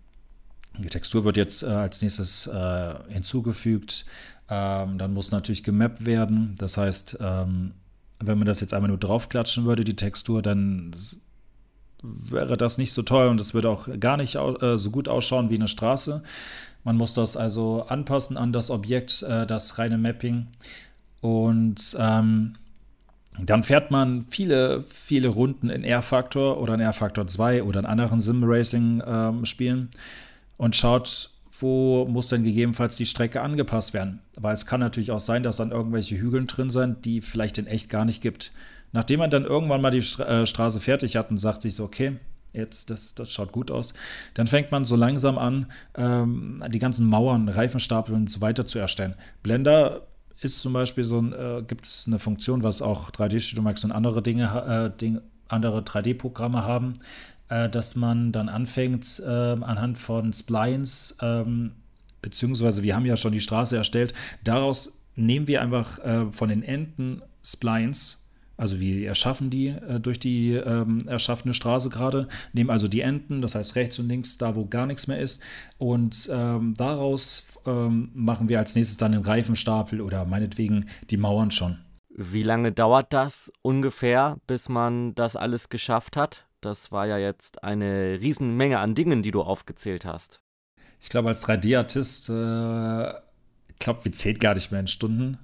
die 0.78 0.88
Textur 0.88 1.24
wird 1.24 1.36
jetzt 1.36 1.62
äh, 1.62 1.66
als 1.66 2.02
nächstes 2.02 2.46
äh, 2.46 2.94
hinzugefügt. 3.08 4.04
Ähm, 4.48 4.98
dann 4.98 5.12
muss 5.14 5.30
natürlich 5.30 5.62
gemappt 5.62 6.06
werden. 6.06 6.54
Das 6.58 6.76
heißt, 6.76 7.18
ähm, 7.20 7.72
wenn 8.18 8.38
man 8.38 8.46
das 8.46 8.60
jetzt 8.60 8.74
einmal 8.74 8.88
nur 8.88 8.98
draufklatschen 8.98 9.64
würde, 9.64 9.84
die 9.84 9.96
Textur, 9.96 10.42
dann 10.42 10.92
wäre 12.02 12.56
das 12.56 12.78
nicht 12.78 12.92
so 12.92 13.02
toll 13.02 13.28
und 13.28 13.40
es 13.40 13.54
würde 13.54 13.68
auch 13.68 13.88
gar 13.98 14.16
nicht 14.16 14.36
äh, 14.36 14.78
so 14.78 14.90
gut 14.90 15.08
ausschauen 15.08 15.50
wie 15.50 15.56
eine 15.56 15.68
Straße. 15.68 16.22
Man 16.82 16.96
muss 16.96 17.14
das 17.14 17.36
also 17.36 17.84
anpassen 17.88 18.36
an 18.36 18.52
das 18.52 18.70
Objekt, 18.70 19.22
äh, 19.22 19.46
das 19.46 19.78
reine 19.78 19.98
Mapping. 19.98 20.48
Und 21.20 21.96
ähm, 21.98 22.54
dann 23.38 23.62
fährt 23.62 23.90
man 23.90 24.26
viele, 24.28 24.82
viele 24.88 25.28
Runden 25.28 25.70
in 25.70 25.84
R-Factor 25.84 26.60
oder 26.60 26.74
in 26.74 26.80
R-Factor 26.80 27.26
2 27.26 27.62
oder 27.62 27.80
in 27.80 27.86
anderen 27.86 28.20
Sim-Racing-Spielen 28.20 29.78
ähm, 29.78 29.88
und 30.56 30.76
schaut, 30.76 31.30
wo 31.60 32.06
muss 32.06 32.28
denn 32.28 32.42
gegebenenfalls 32.42 32.96
die 32.96 33.06
Strecke 33.06 33.40
angepasst 33.40 33.94
werden. 33.94 34.20
Weil 34.36 34.54
es 34.54 34.66
kann 34.66 34.80
natürlich 34.80 35.10
auch 35.10 35.20
sein, 35.20 35.42
dass 35.42 35.58
dann 35.58 35.70
irgendwelche 35.70 36.16
Hügeln 36.16 36.46
drin 36.46 36.70
sind, 36.70 37.04
die 37.04 37.20
vielleicht 37.20 37.58
in 37.58 37.66
echt 37.66 37.88
gar 37.88 38.04
nicht 38.04 38.22
gibt. 38.22 38.52
Nachdem 38.92 39.20
man 39.20 39.30
dann 39.30 39.44
irgendwann 39.44 39.80
mal 39.80 39.90
die 39.90 40.02
Stra 40.02 40.42
äh, 40.42 40.46
Straße 40.46 40.80
fertig 40.80 41.16
hat 41.16 41.30
und 41.30 41.38
sagt 41.38 41.62
sich 41.62 41.74
so, 41.74 41.84
okay, 41.84 42.16
jetzt, 42.52 42.90
das, 42.90 43.14
das 43.14 43.32
schaut 43.32 43.52
gut 43.52 43.70
aus, 43.70 43.94
dann 44.34 44.48
fängt 44.48 44.72
man 44.72 44.84
so 44.84 44.96
langsam 44.96 45.38
an, 45.38 45.66
ähm, 45.96 46.62
die 46.68 46.80
ganzen 46.80 47.06
Mauern, 47.06 47.48
Reifenstapel 47.48 48.14
und 48.14 48.28
so 48.28 48.40
weiter 48.40 48.66
zu 48.66 48.78
erstellen. 48.78 49.14
Blender 49.42 50.02
ist 50.40 50.60
zum 50.60 50.72
Beispiel 50.72 51.04
so 51.04 51.20
ein, 51.20 51.32
äh, 51.32 51.62
gibt 51.66 51.84
es 51.84 52.04
eine 52.06 52.18
Funktion, 52.18 52.62
was 52.62 52.82
auch 52.82 53.10
3D 53.10 53.40
Studio 53.40 53.62
Max 53.62 53.84
und 53.84 53.92
andere 53.92 54.22
Dinge, 54.22 54.92
äh, 54.94 54.98
Ding, 54.98 55.20
andere 55.48 55.82
3D-Programme 55.82 56.64
haben, 56.64 56.94
äh, 57.48 57.68
dass 57.68 57.96
man 57.96 58.32
dann 58.32 58.48
anfängt, 58.48 59.20
äh, 59.24 59.28
anhand 59.28 59.98
von 59.98 60.32
Splines, 60.32 61.16
ähm, 61.20 61.72
beziehungsweise 62.22 62.82
wir 62.82 62.94
haben 62.94 63.06
ja 63.06 63.16
schon 63.16 63.32
die 63.32 63.40
Straße 63.40 63.76
erstellt, 63.76 64.14
daraus 64.44 65.04
nehmen 65.16 65.46
wir 65.46 65.60
einfach 65.60 65.98
äh, 65.98 66.32
von 66.32 66.48
den 66.48 66.62
Enden 66.62 67.22
Splines 67.44 68.19
also 68.60 68.78
wir 68.78 69.08
erschaffen 69.08 69.48
die 69.48 69.68
äh, 69.68 69.98
durch 70.00 70.20
die 70.20 70.52
ähm, 70.52 71.08
erschaffene 71.08 71.54
Straße 71.54 71.88
gerade, 71.88 72.28
nehmen 72.52 72.68
also 72.68 72.88
die 72.88 73.00
Enden, 73.00 73.40
das 73.40 73.54
heißt 73.54 73.74
rechts 73.74 73.98
und 73.98 74.08
links, 74.08 74.36
da 74.36 74.54
wo 74.54 74.66
gar 74.66 74.86
nichts 74.86 75.06
mehr 75.06 75.18
ist. 75.18 75.42
Und 75.78 76.28
ähm, 76.30 76.74
daraus 76.76 77.46
ähm, 77.66 78.10
machen 78.12 78.50
wir 78.50 78.58
als 78.58 78.74
nächstes 78.74 78.98
dann 78.98 79.12
den 79.12 79.22
Reifenstapel 79.22 80.02
oder 80.02 80.26
meinetwegen 80.26 80.90
die 81.08 81.16
Mauern 81.16 81.50
schon. 81.50 81.78
Wie 82.10 82.42
lange 82.42 82.70
dauert 82.70 83.14
das 83.14 83.50
ungefähr, 83.62 84.36
bis 84.46 84.68
man 84.68 85.14
das 85.14 85.36
alles 85.36 85.70
geschafft 85.70 86.18
hat? 86.18 86.46
Das 86.60 86.92
war 86.92 87.06
ja 87.06 87.16
jetzt 87.16 87.64
eine 87.64 88.20
Riesenmenge 88.20 88.78
an 88.78 88.94
Dingen, 88.94 89.22
die 89.22 89.30
du 89.30 89.40
aufgezählt 89.40 90.04
hast. 90.04 90.42
Ich 91.00 91.08
glaube, 91.08 91.28
als 91.28 91.46
3D-Artist, 91.46 92.28
äh, 92.28 93.08
ich 93.68 93.78
glaube, 93.78 94.04
wir 94.04 94.12
zählt 94.12 94.38
gar 94.38 94.54
nicht 94.54 94.70
mehr 94.70 94.80
in 94.80 94.86
Stunden. 94.86 95.38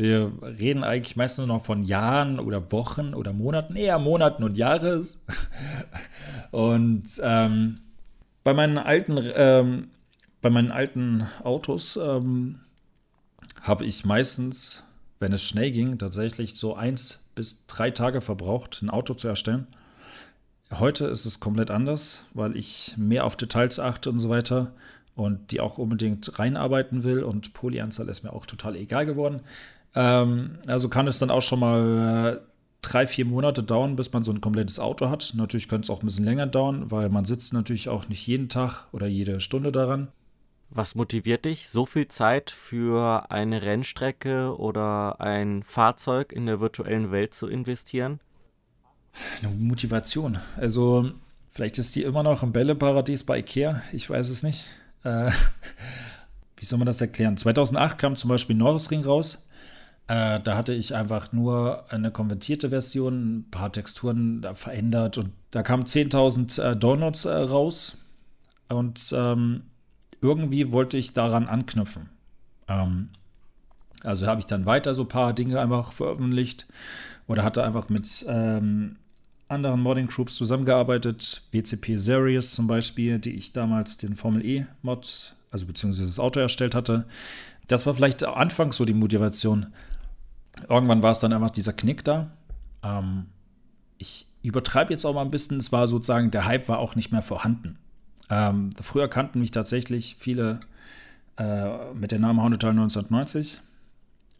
Wir 0.00 0.32
reden 0.40 0.82
eigentlich 0.82 1.16
meist 1.16 1.36
nur 1.36 1.46
noch 1.46 1.62
von 1.62 1.82
Jahren 1.82 2.38
oder 2.38 2.72
Wochen 2.72 3.12
oder 3.12 3.34
Monaten, 3.34 3.76
eher 3.76 3.98
Monaten 3.98 4.42
und 4.44 4.56
Jahres. 4.56 5.18
und 6.52 7.04
ähm, 7.22 7.80
bei 8.42 8.54
meinen 8.54 8.78
alten, 8.78 9.18
ähm, 9.34 9.88
bei 10.40 10.48
meinen 10.48 10.72
alten 10.72 11.28
Autos 11.44 11.98
ähm, 12.02 12.60
habe 13.60 13.84
ich 13.84 14.06
meistens, 14.06 14.84
wenn 15.18 15.34
es 15.34 15.44
schnell 15.44 15.70
ging, 15.70 15.98
tatsächlich 15.98 16.54
so 16.54 16.74
eins 16.74 17.28
bis 17.34 17.66
drei 17.66 17.90
Tage 17.90 18.22
verbraucht, 18.22 18.80
ein 18.80 18.88
Auto 18.88 19.12
zu 19.12 19.28
erstellen. 19.28 19.66
Heute 20.72 21.08
ist 21.08 21.26
es 21.26 21.40
komplett 21.40 21.70
anders, 21.70 22.24
weil 22.32 22.56
ich 22.56 22.94
mehr 22.96 23.26
auf 23.26 23.36
Details 23.36 23.78
achte 23.78 24.08
und 24.08 24.18
so 24.18 24.30
weiter 24.30 24.72
und 25.14 25.50
die 25.50 25.60
auch 25.60 25.76
unbedingt 25.76 26.38
reinarbeiten 26.38 27.02
will 27.02 27.22
und 27.22 27.52
Polyanzahl 27.52 28.08
ist 28.08 28.24
mir 28.24 28.32
auch 28.32 28.46
total 28.46 28.76
egal 28.76 29.04
geworden. 29.04 29.40
Ähm, 29.94 30.58
also 30.66 30.88
kann 30.88 31.06
es 31.06 31.18
dann 31.18 31.30
auch 31.30 31.42
schon 31.42 31.60
mal 31.60 32.40
äh, 32.40 32.50
drei, 32.82 33.06
vier 33.06 33.24
Monate 33.24 33.62
dauern, 33.62 33.96
bis 33.96 34.12
man 34.12 34.22
so 34.22 34.32
ein 34.32 34.40
komplettes 34.40 34.78
Auto 34.78 35.08
hat. 35.08 35.32
Natürlich 35.34 35.68
könnte 35.68 35.86
es 35.86 35.90
auch 35.90 36.02
ein 36.02 36.06
bisschen 36.06 36.24
länger 36.24 36.46
dauern, 36.46 36.90
weil 36.90 37.08
man 37.08 37.24
sitzt 37.24 37.52
natürlich 37.52 37.88
auch 37.88 38.08
nicht 38.08 38.26
jeden 38.26 38.48
Tag 38.48 38.86
oder 38.92 39.06
jede 39.06 39.40
Stunde 39.40 39.72
daran. 39.72 40.08
Was 40.72 40.94
motiviert 40.94 41.46
dich, 41.46 41.68
so 41.68 41.84
viel 41.84 42.06
Zeit 42.06 42.52
für 42.52 43.30
eine 43.30 43.62
Rennstrecke 43.62 44.56
oder 44.56 45.20
ein 45.20 45.64
Fahrzeug 45.64 46.32
in 46.32 46.46
der 46.46 46.60
virtuellen 46.60 47.10
Welt 47.10 47.34
zu 47.34 47.48
investieren? 47.48 48.20
Eine 49.42 49.52
Motivation. 49.52 50.38
Also, 50.56 51.10
vielleicht 51.48 51.78
ist 51.78 51.96
die 51.96 52.04
immer 52.04 52.22
noch 52.22 52.44
im 52.44 52.52
Bälleparadies 52.52 53.24
bei 53.24 53.38
Ikea. 53.40 53.82
Ich 53.92 54.08
weiß 54.08 54.28
es 54.28 54.44
nicht. 54.44 54.64
Äh, 55.02 55.32
wie 56.56 56.64
soll 56.64 56.78
man 56.78 56.86
das 56.86 57.00
erklären? 57.00 57.36
2008 57.36 57.98
kam 57.98 58.14
zum 58.14 58.28
Beispiel 58.28 58.54
Norrisring 58.54 59.04
raus. 59.04 59.48
Äh, 60.08 60.40
da 60.40 60.56
hatte 60.56 60.74
ich 60.74 60.94
einfach 60.94 61.32
nur 61.32 61.90
eine 61.92 62.10
konvertierte 62.10 62.70
Version, 62.70 63.38
ein 63.38 63.50
paar 63.50 63.72
Texturen 63.72 64.46
verändert 64.54 65.18
und 65.18 65.30
da 65.50 65.62
kamen 65.62 65.84
10.000 65.84 66.62
äh, 66.62 66.76
Downloads 66.76 67.24
äh, 67.24 67.32
raus. 67.32 67.96
Und 68.68 69.12
ähm, 69.16 69.62
irgendwie 70.20 70.72
wollte 70.72 70.96
ich 70.96 71.12
daran 71.12 71.48
anknüpfen. 71.48 72.08
Ähm, 72.68 73.10
also 74.02 74.26
habe 74.26 74.40
ich 74.40 74.46
dann 74.46 74.66
weiter 74.66 74.94
so 74.94 75.02
ein 75.02 75.08
paar 75.08 75.32
Dinge 75.32 75.60
einfach 75.60 75.92
veröffentlicht 75.92 76.66
oder 77.26 77.44
hatte 77.44 77.64
einfach 77.64 77.88
mit 77.88 78.24
ähm, 78.28 78.96
anderen 79.48 79.80
Modding 79.80 80.06
Groups 80.06 80.36
zusammengearbeitet. 80.36 81.42
WCP 81.52 81.96
Serious 81.96 82.54
zum 82.54 82.66
Beispiel, 82.66 83.18
die 83.18 83.34
ich 83.34 83.52
damals 83.52 83.98
den 83.98 84.16
Formel 84.16 84.44
E 84.44 84.66
Mod, 84.82 85.34
also 85.50 85.66
beziehungsweise 85.66 86.06
das 86.06 86.18
Auto 86.18 86.40
erstellt 86.40 86.74
hatte. 86.74 87.06
Das 87.68 87.86
war 87.86 87.94
vielleicht 87.94 88.24
anfangs 88.24 88.76
so 88.76 88.84
die 88.84 88.94
Motivation 88.94 89.72
irgendwann 90.68 91.02
war 91.02 91.12
es 91.12 91.20
dann 91.20 91.32
einfach 91.32 91.50
dieser 91.50 91.72
Knick 91.72 92.04
da. 92.04 92.30
Ähm, 92.82 93.26
ich 93.98 94.26
übertreibe 94.42 94.92
jetzt 94.92 95.04
auch 95.04 95.14
mal 95.14 95.22
ein 95.22 95.30
bisschen. 95.30 95.58
Es 95.58 95.72
war 95.72 95.86
sozusagen, 95.86 96.30
der 96.30 96.46
Hype 96.46 96.68
war 96.68 96.78
auch 96.78 96.96
nicht 96.96 97.12
mehr 97.12 97.22
vorhanden. 97.22 97.78
Ähm, 98.30 98.70
früher 98.80 99.08
kannten 99.08 99.40
mich 99.40 99.50
tatsächlich 99.50 100.16
viele 100.18 100.60
äh, 101.36 101.92
mit 101.94 102.12
dem 102.12 102.22
Namen 102.22 102.42
Houndetown 102.42 102.78
1990. 102.78 103.60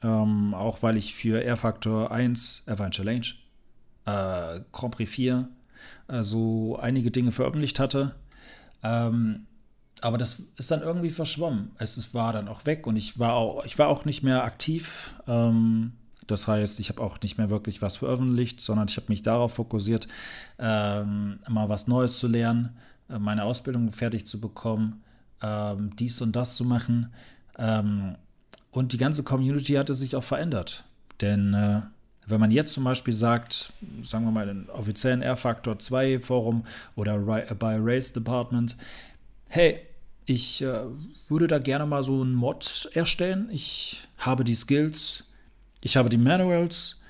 Ähm, 0.03 0.55
auch 0.55 0.83
weil 0.83 0.97
ich 0.97 1.15
für 1.15 1.43
Air 1.43 1.57
Factor 1.57 2.11
1, 2.11 2.65
Airline 2.67 2.91
Challenge, 2.91 3.27
äh, 4.07 4.61
Grand 4.73 4.95
Prix 4.95 5.11
4 5.11 5.49
äh, 6.09 6.23
so 6.23 6.79
einige 6.79 7.11
Dinge 7.11 7.33
veröffentlicht 7.33 7.79
hatte. 7.79 8.15
Ähm, 8.83 9.47
aber 10.01 10.19
das 10.19 10.43
ist 10.57 10.71
dann 10.71 10.83
irgendwie 10.83 11.11
verschwommen. 11.11 11.73
Es 11.79 12.15
war 12.15 12.33
dann 12.33 12.49
auch 12.49 12.67
weg 12.67 12.87
und 12.87 12.97
ich 12.97 13.19
war 13.19 13.35
auch, 13.35 13.65
ich 13.65 13.79
war 13.79 13.89
auch 13.89 14.05
nicht 14.05 14.23
mehr 14.23 14.45
aktiv. 14.45 15.15
Ähm, 15.27 15.93
das 16.27 16.47
heißt, 16.47 16.79
ich 16.81 16.89
habe 16.89 17.03
auch 17.03 17.21
nicht 17.21 17.39
mehr 17.39 17.51
wirklich 17.51 17.83
was 17.83 17.97
veröffentlicht, 17.97 18.61
sondern 18.61 18.87
ich 18.89 18.97
habe 18.97 19.07
mich 19.09 19.23
darauf 19.23 19.55
fokussiert, 19.55 20.07
ähm, 20.59 21.41
mal 21.49 21.69
was 21.69 21.89
Neues 21.89 22.19
zu 22.19 22.29
lernen, 22.29 22.77
äh, 23.09 23.19
meine 23.19 23.45
Ausbildung 23.45 23.91
fertig 23.91 24.27
zu 24.27 24.41
bekommen, 24.41 25.03
ähm, 25.43 25.97
dies 25.97 26.21
und 26.23 26.37
das 26.37 26.55
zu 26.55 26.65
machen. 26.65 27.13
Ähm, 27.59 28.17
und 28.71 28.93
die 28.93 28.99
ganze 28.99 29.25
Community 29.25 29.75
hatte 29.75 29.95
sich 29.95 30.15
auch 30.15 30.23
verändert. 30.23 30.85
Denn 31.21 31.53
äh, 31.55 31.83
wenn 32.27 32.41
man 32.41 32.53
jetzt 32.53 32.73
zum 32.73 32.85
Beispiel 32.85 33.15
sagt, 33.15 33.73
sagen 34.05 34.25
wir 34.25 34.31
mal 34.31 34.47
den 34.47 34.71
offiziellen 34.71 35.23
R-Factor 35.23 35.79
2 35.79 36.21
Forum 36.21 36.65
oder 36.95 37.19
bei 37.19 37.77
Race 37.81 38.13
Department, 38.13 38.77
hey, 39.49 39.81
ich 40.31 40.63
äh, 40.63 40.85
würde 41.29 41.49
da 41.49 41.59
gerne 41.59 41.87
mal 41.87 42.05
so 42.05 42.23
einen 42.23 42.35
Mod 42.35 42.89
erstellen. 42.95 43.49
Ich 43.51 44.07
habe 44.17 44.45
die 44.45 44.55
Skills, 44.55 45.25
ich 45.81 45.97
habe 45.97 46.09
die 46.09 46.19
Manuals, 46.19 47.01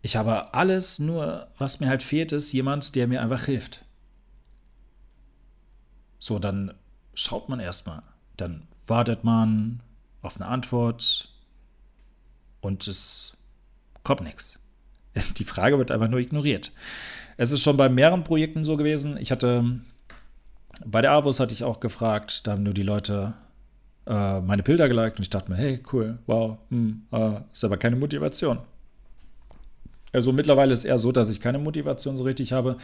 ich 0.00 0.14
habe 0.14 0.54
alles, 0.54 1.00
nur 1.00 1.48
was 1.58 1.80
mir 1.80 1.88
halt 1.88 2.04
fehlt, 2.04 2.30
ist 2.30 2.52
jemand, 2.52 2.94
der 2.94 3.08
mir 3.08 3.20
einfach 3.20 3.44
hilft. 3.46 3.84
So, 6.20 6.38
dann 6.38 6.72
schaut 7.14 7.48
man 7.48 7.58
erstmal. 7.58 8.04
Dann 8.36 8.68
wartet 8.86 9.24
man 9.24 9.82
auf 10.22 10.36
eine 10.36 10.46
Antwort 10.46 11.28
und 12.60 12.86
es 12.86 13.36
kommt 14.04 14.20
nichts. 14.20 14.60
Die 15.36 15.44
Frage 15.44 15.78
wird 15.78 15.90
einfach 15.90 16.08
nur 16.08 16.20
ignoriert. 16.20 16.70
Es 17.38 17.50
ist 17.50 17.62
schon 17.62 17.76
bei 17.76 17.88
mehreren 17.88 18.22
Projekten 18.22 18.62
so 18.62 18.76
gewesen. 18.76 19.16
Ich 19.16 19.32
hatte 19.32 19.80
bei 20.84 21.00
der 21.00 21.12
Avos 21.12 21.40
hatte 21.40 21.54
ich 21.54 21.64
auch 21.64 21.80
gefragt, 21.80 22.46
da 22.46 22.52
haben 22.52 22.62
nur 22.62 22.74
die 22.74 22.82
Leute 22.82 23.34
äh, 24.06 24.40
meine 24.40 24.62
Bilder 24.62 24.88
geliked 24.88 25.18
und 25.18 25.22
ich 25.22 25.30
dachte 25.30 25.50
mir, 25.50 25.56
hey, 25.56 25.82
cool, 25.92 26.18
wow, 26.26 26.58
hm, 26.70 27.06
äh, 27.12 27.40
ist 27.52 27.64
aber 27.64 27.76
keine 27.76 27.96
Motivation. 27.96 28.58
Also 30.12 30.32
mittlerweile 30.32 30.72
ist 30.72 30.80
es 30.80 30.84
eher 30.84 30.98
so, 30.98 31.12
dass 31.12 31.28
ich 31.28 31.40
keine 31.40 31.58
Motivation 31.58 32.16
so 32.16 32.24
richtig 32.24 32.52
habe. 32.52 32.76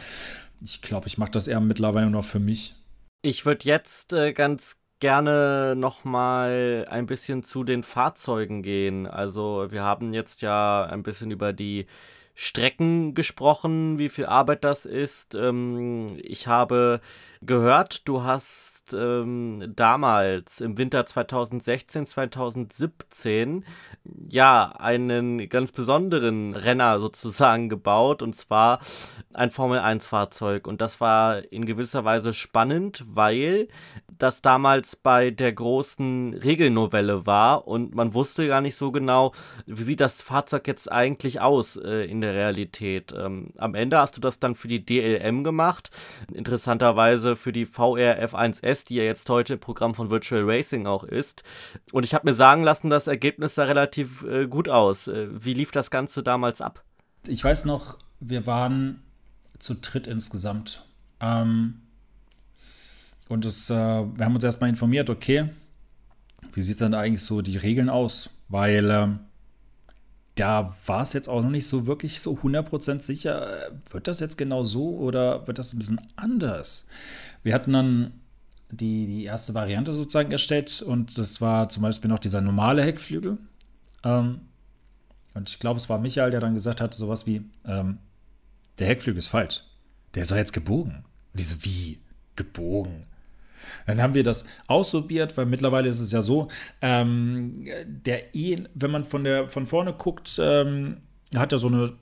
Ich 0.61 0.81
glaube, 0.81 1.07
ich 1.07 1.17
mache 1.17 1.31
das 1.31 1.47
eher 1.47 1.59
mittlerweile 1.61 2.09
nur 2.09 2.23
für 2.23 2.39
mich. 2.39 2.75
Ich 3.21 3.45
würde 3.45 3.65
jetzt 3.65 4.13
äh, 4.13 4.33
ganz 4.33 4.77
gerne 4.99 5.75
noch 5.75 6.03
mal 6.03 6.85
ein 6.89 7.05
bisschen 7.05 7.43
zu 7.43 7.63
den 7.63 7.83
Fahrzeugen 7.83 8.61
gehen. 8.61 9.07
Also 9.07 9.67
wir 9.69 9.83
haben 9.83 10.13
jetzt 10.13 10.41
ja 10.41 10.85
ein 10.85 11.03
bisschen 11.03 11.31
über 11.31 11.53
die 11.53 11.87
Strecken 12.35 13.13
gesprochen, 13.13 13.99
wie 13.99 14.09
viel 14.09 14.25
Arbeit 14.25 14.63
das 14.63 14.85
ist. 14.85 15.35
Ähm, 15.35 16.17
ich 16.21 16.47
habe 16.47 16.99
gehört, 17.41 18.07
du 18.07 18.23
hast 18.23 18.82
ähm, 18.91 19.71
damals 19.75 20.59
im 20.59 20.77
Winter 20.77 21.05
2016, 21.05 22.05
2017 22.05 23.63
ja 24.29 24.73
einen 24.77 25.47
ganz 25.47 25.71
besonderen 25.71 26.55
Renner 26.55 26.99
sozusagen 26.99 27.69
gebaut 27.69 28.21
und 28.21 28.35
zwar 28.35 28.79
ein 29.33 29.51
Formel 29.51 29.79
1 29.79 30.07
Fahrzeug 30.07 30.67
und 30.67 30.81
das 30.81 30.99
war 30.99 31.51
in 31.51 31.65
gewisser 31.65 32.03
Weise 32.03 32.33
spannend, 32.33 33.03
weil 33.07 33.67
das 34.17 34.41
damals 34.41 34.95
bei 34.95 35.31
der 35.31 35.53
großen 35.53 36.33
Regelnovelle 36.33 37.25
war 37.25 37.67
und 37.67 37.95
man 37.95 38.13
wusste 38.13 38.47
gar 38.47 38.61
nicht 38.61 38.75
so 38.75 38.91
genau, 38.91 39.31
wie 39.65 39.83
sieht 39.83 40.01
das 40.01 40.21
Fahrzeug 40.21 40.67
jetzt 40.67 40.91
eigentlich 40.91 41.41
aus 41.41 41.77
äh, 41.77 42.05
in 42.05 42.21
der 42.21 42.33
Realität. 42.33 43.13
Ähm, 43.17 43.51
am 43.57 43.75
Ende 43.75 43.97
hast 43.97 44.17
du 44.17 44.21
das 44.21 44.39
dann 44.39 44.55
für 44.55 44.67
die 44.67 44.85
DLM 44.85 45.43
gemacht, 45.43 45.89
interessanterweise 46.33 47.35
für 47.35 47.51
die 47.51 47.65
VR 47.65 48.21
F1S, 48.23 48.72
die 48.89 48.95
ja 48.95 49.03
jetzt 49.03 49.29
heute 49.29 49.57
Programm 49.57 49.95
von 49.95 50.09
Virtual 50.09 50.43
Racing 50.43 50.87
auch 50.87 51.03
ist. 51.03 51.43
Und 51.91 52.03
ich 52.03 52.13
habe 52.13 52.29
mir 52.29 52.35
sagen 52.35 52.63
lassen, 52.63 52.89
das 52.89 53.07
Ergebnis 53.07 53.55
sah 53.55 53.63
relativ 53.63 54.23
äh, 54.23 54.47
gut 54.47 54.69
aus. 54.69 55.07
Äh, 55.07 55.27
wie 55.31 55.53
lief 55.53 55.71
das 55.71 55.91
Ganze 55.91 56.23
damals 56.23 56.61
ab? 56.61 56.83
Ich 57.27 57.43
weiß 57.43 57.65
noch, 57.65 57.97
wir 58.19 58.45
waren 58.47 59.01
zu 59.59 59.75
dritt 59.75 60.07
insgesamt. 60.07 60.85
Ähm, 61.19 61.81
und 63.29 63.45
das, 63.45 63.69
äh, 63.69 63.73
wir 63.73 64.25
haben 64.25 64.35
uns 64.35 64.43
erstmal 64.43 64.69
informiert, 64.69 65.09
okay, 65.09 65.49
wie 66.53 66.61
sieht 66.61 66.75
es 66.75 66.79
dann 66.79 66.93
eigentlich 66.93 67.23
so 67.23 67.41
die 67.41 67.57
Regeln 67.57 67.89
aus? 67.89 68.29
Weil 68.49 68.89
ähm, 68.91 69.19
da 70.35 70.75
war 70.85 71.01
es 71.01 71.13
jetzt 71.13 71.29
auch 71.29 71.41
noch 71.41 71.49
nicht 71.49 71.67
so 71.67 71.85
wirklich 71.85 72.19
so 72.19 72.33
100% 72.33 73.01
sicher, 73.01 73.67
äh, 73.67 73.71
wird 73.91 74.07
das 74.07 74.19
jetzt 74.19 74.37
genau 74.37 74.63
so 74.63 74.97
oder 74.97 75.47
wird 75.47 75.59
das 75.59 75.73
ein 75.73 75.79
bisschen 75.79 76.01
anders? 76.15 76.89
Wir 77.43 77.53
hatten 77.53 77.73
dann 77.73 78.13
die, 78.75 79.05
die 79.05 79.23
erste 79.25 79.53
Variante 79.53 79.93
sozusagen 79.93 80.31
erstellt 80.31 80.81
und 80.81 81.17
das 81.17 81.41
war 81.41 81.69
zum 81.69 81.83
Beispiel 81.83 82.09
noch 82.09 82.19
dieser 82.19 82.41
normale 82.41 82.83
Heckflügel. 82.83 83.37
Ähm, 84.03 84.41
und 85.33 85.49
ich 85.49 85.59
glaube, 85.59 85.77
es 85.77 85.89
war 85.89 85.99
Michael, 85.99 86.31
der 86.31 86.39
dann 86.39 86.53
gesagt 86.53 86.81
hat, 86.81 86.93
sowas 86.93 87.25
wie, 87.25 87.49
ähm, 87.65 87.97
der 88.79 88.87
Heckflügel 88.87 89.19
ist 89.19 89.27
falsch. 89.27 89.63
Der 90.13 90.23
ist 90.23 90.31
doch 90.31 90.35
jetzt 90.35 90.53
gebogen. 90.53 91.05
Und 91.33 91.39
ich 91.39 91.47
so, 91.47 91.63
wie? 91.63 91.99
Gebogen? 92.35 93.05
Dann 93.85 94.01
haben 94.01 94.13
wir 94.13 94.23
das 94.23 94.45
ausprobiert, 94.67 95.37
weil 95.37 95.45
mittlerweile 95.45 95.89
ist 95.89 95.99
es 95.99 96.11
ja 96.11 96.21
so, 96.21 96.49
ähm, 96.81 97.65
der 97.85 98.35
E, 98.35 98.63
wenn 98.73 98.91
man 98.91 99.03
von, 99.03 99.23
der, 99.23 99.47
von 99.49 99.65
vorne 99.65 99.93
guckt, 99.93 100.39
ähm, 100.41 100.97
hat 101.33 101.51
er 101.51 101.57
so 101.57 101.67
eine, 101.67 101.93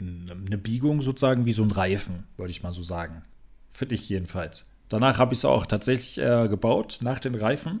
eine 0.00 0.58
Biegung 0.58 1.02
sozusagen 1.02 1.44
wie 1.44 1.52
so 1.52 1.62
ein 1.62 1.70
Reifen, 1.70 2.24
würde 2.36 2.50
ich 2.50 2.62
mal 2.62 2.72
so 2.72 2.82
sagen. 2.82 3.22
Finde 3.68 3.94
ich 3.94 4.08
jedenfalls. 4.08 4.69
Danach 4.90 5.18
habe 5.18 5.32
ich 5.32 5.38
es 5.38 5.44
auch 5.46 5.64
tatsächlich 5.64 6.18
äh, 6.18 6.48
gebaut, 6.48 6.98
nach 7.00 7.18
den 7.18 7.34
Reifen. 7.34 7.80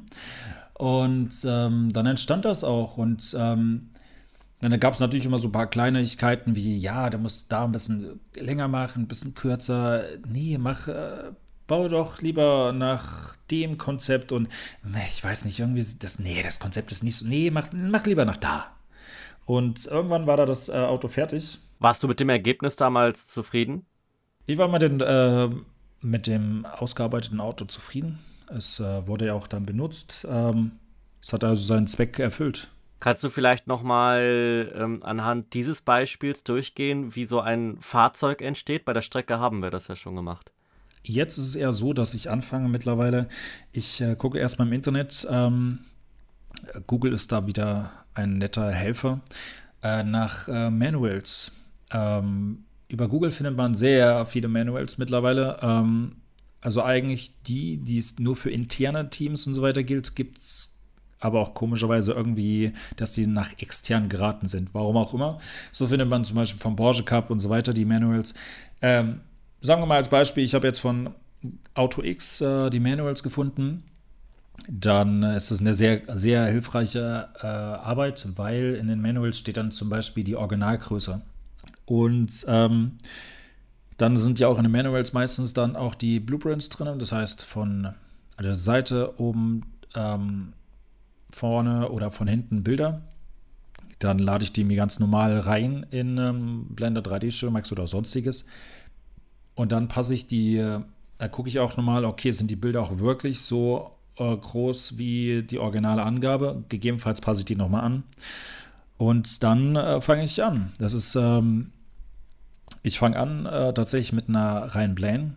Und 0.74 1.44
ähm, 1.46 1.92
dann 1.92 2.06
entstand 2.06 2.46
das 2.46 2.64
auch. 2.64 2.96
Und 2.96 3.36
ähm, 3.38 3.90
dann 4.60 4.80
gab 4.80 4.94
es 4.94 5.00
natürlich 5.00 5.26
immer 5.26 5.38
so 5.38 5.48
ein 5.48 5.52
paar 5.52 5.68
Kleinigkeiten 5.68 6.56
wie, 6.56 6.78
ja, 6.78 7.10
der 7.10 7.20
muss 7.20 7.48
da 7.48 7.64
ein 7.64 7.72
bisschen 7.72 8.20
länger 8.34 8.68
machen, 8.68 9.02
ein 9.02 9.08
bisschen 9.08 9.34
kürzer. 9.34 10.04
Nee, 10.26 10.56
mach, 10.56 10.88
äh, 10.88 11.32
bau 11.66 11.88
doch 11.88 12.20
lieber 12.20 12.72
nach 12.72 13.36
dem 13.50 13.78
Konzept 13.78 14.32
und 14.32 14.48
ich 15.08 15.22
weiß 15.22 15.44
nicht, 15.44 15.60
irgendwie 15.60 15.84
das, 16.00 16.18
nee, 16.18 16.42
das 16.42 16.58
Konzept 16.58 16.90
ist 16.92 17.04
nicht 17.04 17.16
so, 17.16 17.26
nee, 17.26 17.50
mach, 17.50 17.68
mach 17.72 18.06
lieber 18.06 18.24
nach 18.24 18.36
da. 18.36 18.66
Und 19.46 19.86
irgendwann 19.86 20.26
war 20.26 20.36
da 20.36 20.46
das 20.46 20.68
äh, 20.68 20.72
Auto 20.72 21.08
fertig. 21.08 21.58
Warst 21.78 22.02
du 22.02 22.08
mit 22.08 22.20
dem 22.20 22.28
Ergebnis 22.28 22.76
damals 22.76 23.26
zufrieden? 23.28 23.86
Ich 24.46 24.58
war 24.58 24.68
mit, 24.68 24.82
den, 24.82 25.00
äh, 25.00 25.48
mit 26.00 26.26
dem 26.26 26.66
ausgearbeiteten 26.66 27.40
Auto 27.40 27.64
zufrieden. 27.64 28.18
Es 28.48 28.80
äh, 28.80 29.06
wurde 29.06 29.26
ja 29.26 29.34
auch 29.34 29.46
dann 29.46 29.66
benutzt. 29.66 30.26
Ähm, 30.28 30.72
es 31.22 31.32
hat 31.32 31.44
also 31.44 31.62
seinen 31.62 31.86
Zweck 31.86 32.18
erfüllt. 32.18 32.68
Kannst 32.98 33.24
du 33.24 33.30
vielleicht 33.30 33.66
nochmal 33.66 34.72
ähm, 34.76 35.02
anhand 35.02 35.54
dieses 35.54 35.80
Beispiels 35.80 36.44
durchgehen, 36.44 37.14
wie 37.16 37.24
so 37.24 37.40
ein 37.40 37.78
Fahrzeug 37.80 38.42
entsteht? 38.42 38.84
Bei 38.84 38.92
der 38.92 39.00
Strecke 39.00 39.38
haben 39.38 39.62
wir 39.62 39.70
das 39.70 39.88
ja 39.88 39.96
schon 39.96 40.16
gemacht. 40.16 40.52
Jetzt 41.02 41.38
ist 41.38 41.46
es 41.46 41.56
eher 41.56 41.72
so, 41.72 41.94
dass 41.94 42.12
ich 42.12 42.30
anfange 42.30 42.68
mittlerweile, 42.68 43.28
ich 43.72 44.02
äh, 44.02 44.16
gucke 44.16 44.38
erstmal 44.38 44.68
im 44.68 44.74
Internet, 44.74 45.26
ähm, 45.30 45.78
Google 46.86 47.14
ist 47.14 47.32
da 47.32 47.46
wieder 47.46 47.90
ein 48.12 48.36
netter 48.36 48.70
Helfer, 48.70 49.20
äh, 49.82 50.02
nach 50.02 50.46
äh, 50.48 50.68
Manuals. 50.68 51.52
Ähm, 51.90 52.64
über 52.90 53.08
Google 53.08 53.30
findet 53.30 53.56
man 53.56 53.74
sehr 53.74 54.26
viele 54.26 54.48
Manuals 54.48 54.98
mittlerweile. 54.98 55.58
Ähm, 55.62 56.16
also 56.60 56.82
eigentlich 56.82 57.32
die, 57.44 57.78
die 57.78 57.98
es 57.98 58.18
nur 58.18 58.36
für 58.36 58.50
interne 58.50 59.08
Teams 59.10 59.46
und 59.46 59.54
so 59.54 59.62
weiter 59.62 59.82
gilt, 59.82 60.14
gibt 60.14 60.38
es 60.38 60.76
aber 61.20 61.40
auch 61.40 61.54
komischerweise 61.54 62.12
irgendwie, 62.12 62.72
dass 62.96 63.12
die 63.12 63.26
nach 63.26 63.52
extern 63.58 64.08
geraten 64.08 64.48
sind. 64.48 64.74
Warum 64.74 64.96
auch 64.96 65.14
immer. 65.14 65.38
So 65.70 65.86
findet 65.86 66.08
man 66.08 66.24
zum 66.24 66.36
Beispiel 66.36 66.60
vom 66.60 66.76
Porsche 66.76 67.04
Cup 67.04 67.30
und 67.30 67.40
so 67.40 67.50
weiter 67.50 67.72
die 67.74 67.84
Manuals. 67.84 68.34
Ähm, 68.80 69.20
sagen 69.60 69.82
wir 69.82 69.86
mal 69.86 69.96
als 69.96 70.08
Beispiel, 70.08 70.44
ich 70.44 70.54
habe 70.54 70.66
jetzt 70.66 70.78
von 70.78 71.10
Auto 71.74 72.02
X 72.02 72.40
äh, 72.40 72.70
die 72.70 72.80
Manuals 72.80 73.22
gefunden. 73.22 73.84
Dann 74.68 75.22
ist 75.22 75.50
es 75.50 75.60
eine 75.60 75.74
sehr, 75.74 76.02
sehr 76.14 76.46
hilfreiche 76.46 77.28
äh, 77.40 77.46
Arbeit, 77.46 78.26
weil 78.36 78.74
in 78.74 78.88
den 78.88 79.00
Manuals 79.00 79.38
steht 79.38 79.56
dann 79.56 79.70
zum 79.70 79.88
Beispiel 79.88 80.24
die 80.24 80.36
Originalgröße. 80.36 81.20
Und 81.90 82.44
ähm, 82.46 82.98
dann 83.96 84.16
sind 84.16 84.38
ja 84.38 84.46
auch 84.46 84.58
in 84.58 84.62
den 84.62 84.70
Manuals 84.70 85.12
meistens 85.12 85.54
dann 85.54 85.74
auch 85.74 85.96
die 85.96 86.20
Blueprints 86.20 86.68
drin. 86.68 87.00
Das 87.00 87.10
heißt, 87.10 87.44
von 87.44 87.94
der 88.40 88.54
Seite 88.54 89.20
oben, 89.20 89.62
ähm, 89.96 90.52
vorne 91.32 91.90
oder 91.90 92.12
von 92.12 92.28
hinten 92.28 92.62
Bilder. 92.62 93.02
Dann 93.98 94.20
lade 94.20 94.44
ich 94.44 94.52
die 94.52 94.62
mir 94.62 94.76
ganz 94.76 95.00
normal 95.00 95.36
rein 95.40 95.84
in 95.90 96.16
ähm, 96.16 96.66
Blender 96.70 97.00
3D 97.00 97.32
Showmax 97.32 97.72
oder 97.72 97.88
sonstiges. 97.88 98.46
Und 99.56 99.72
dann 99.72 99.88
passe 99.88 100.14
ich 100.14 100.28
die, 100.28 100.64
da 101.18 101.28
gucke 101.28 101.48
ich 101.48 101.58
auch 101.58 101.76
nochmal, 101.76 102.04
okay, 102.04 102.30
sind 102.30 102.52
die 102.52 102.56
Bilder 102.56 102.82
auch 102.82 103.00
wirklich 103.00 103.40
so 103.40 103.90
äh, 104.16 104.36
groß 104.36 104.96
wie 104.96 105.42
die 105.42 105.58
originale 105.58 106.04
Angabe? 106.04 106.62
Gegebenenfalls 106.68 107.20
passe 107.20 107.40
ich 107.40 107.46
die 107.46 107.56
nochmal 107.56 107.82
an. 107.82 108.04
Und 108.96 109.42
dann 109.42 109.74
äh, 109.74 110.00
fange 110.00 110.22
ich 110.22 110.42
an. 110.44 110.70
Das 110.78 110.94
ist, 110.94 111.16
ähm, 111.16 111.72
ich 112.82 112.98
fange 112.98 113.18
an 113.18 113.46
äh, 113.46 113.72
tatsächlich 113.74 114.12
mit 114.12 114.28
einer 114.28 114.74
reinen 114.74 114.94
Plane. 114.94 115.34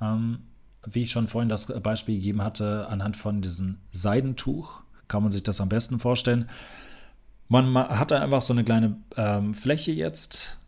Ähm, 0.00 0.40
wie 0.86 1.02
ich 1.02 1.10
schon 1.10 1.28
vorhin 1.28 1.48
das 1.50 1.66
Beispiel 1.66 2.16
gegeben 2.16 2.42
hatte, 2.42 2.86
anhand 2.88 3.16
von 3.16 3.42
diesem 3.42 3.78
Seidentuch 3.90 4.82
kann 5.08 5.22
man 5.22 5.30
sich 5.30 5.42
das 5.42 5.60
am 5.60 5.68
besten 5.68 5.98
vorstellen. 5.98 6.48
Man 7.48 7.74
hat 7.74 8.12
einfach 8.12 8.40
so 8.40 8.52
eine 8.54 8.64
kleine 8.64 8.96
ähm, 9.16 9.54
Fläche 9.54 9.92
jetzt. 9.92 10.58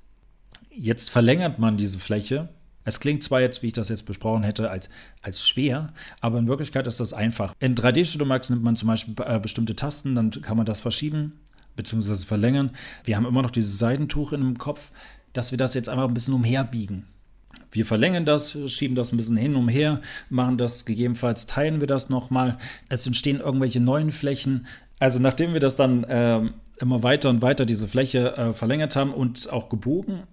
Jetzt 0.71 1.11
verlängert 1.11 1.59
man 1.59 1.77
diese 1.77 1.99
Fläche 1.99 2.51
es 2.85 3.01
klingt 3.01 3.23
zwar 3.23 3.41
jetzt, 3.41 3.63
wie 3.63 3.69
ich 3.69 3.73
das 3.73 3.89
jetzt 3.89 4.07
besprochen 4.07 4.43
hätte, 4.43 4.71
als, 4.71 4.89
als 5.21 5.47
schwer, 5.47 5.93
aber 6.21 6.39
in 6.39 6.49
Wirklichkeit 6.49 6.87
ist 6.87 7.01
das 7.01 7.13
einfach. 7.13 7.55
In 7.61 7.77
3D 7.77 8.05
Studio 8.05 8.27
Max 8.27 8.51
nimmt 8.51 8.65
man 8.65 8.77
zum 8.77 8.89
Beispiel 8.89 9.15
äh, 9.25 9.39
bestimmte 9.39 9.77
Tasten, 9.77 10.15
dann 10.15 10.31
kann 10.31 10.57
man 10.57 10.67
das 10.67 10.81
verschieben 10.81 11.41
bzw. 11.77 12.27
verlängern. 12.27 12.71
Wir 13.05 13.17
haben 13.17 13.27
immer 13.27 13.43
noch 13.43 13.51
dieses 13.51 13.79
Seidentuch 13.79 14.33
in 14.33 14.41
dem 14.41 14.59
Kopf, 14.59 14.91
dass 15.33 15.51
wir 15.51 15.59
das 15.59 15.75
jetzt 15.75 15.89
einfach 15.89 16.09
ein 16.09 16.15
bisschen 16.15 16.35
umherbiegen. 16.35 17.07
Wir 17.71 17.87
verlängern 17.87 18.27
das, 18.27 18.57
schieben 18.71 18.95
das 18.95 19.13
ein 19.13 19.17
bisschen 19.17 19.37
hin 19.37 19.57
umher, 19.57 20.01
machen 20.29 20.59
das 20.59 20.85
gegebenenfalls, 20.85 21.47
teilen 21.47 21.81
wir 21.81 21.87
das 21.87 22.11
nochmal. 22.11 22.59
Es 22.91 23.07
entstehen 23.07 23.41
irgendwelche 23.41 23.81
neuen 23.81 24.11
Flächen. 24.11 24.67
Also 24.99 25.19
nachdem 25.19 25.55
wir 25.55 25.61
das 25.61 25.75
dann 25.75 26.05
äh, 26.05 26.43
immer 26.79 27.03
weiter 27.03 27.31
und 27.31 27.41
weiter 27.41 27.65
diese 27.65 27.89
Fläche 27.89 28.37
äh, 28.37 28.53
verlängert 28.53 28.95
haben 28.95 29.15
und 29.15 29.51
auch 29.51 29.71
gebogen, 29.71 30.25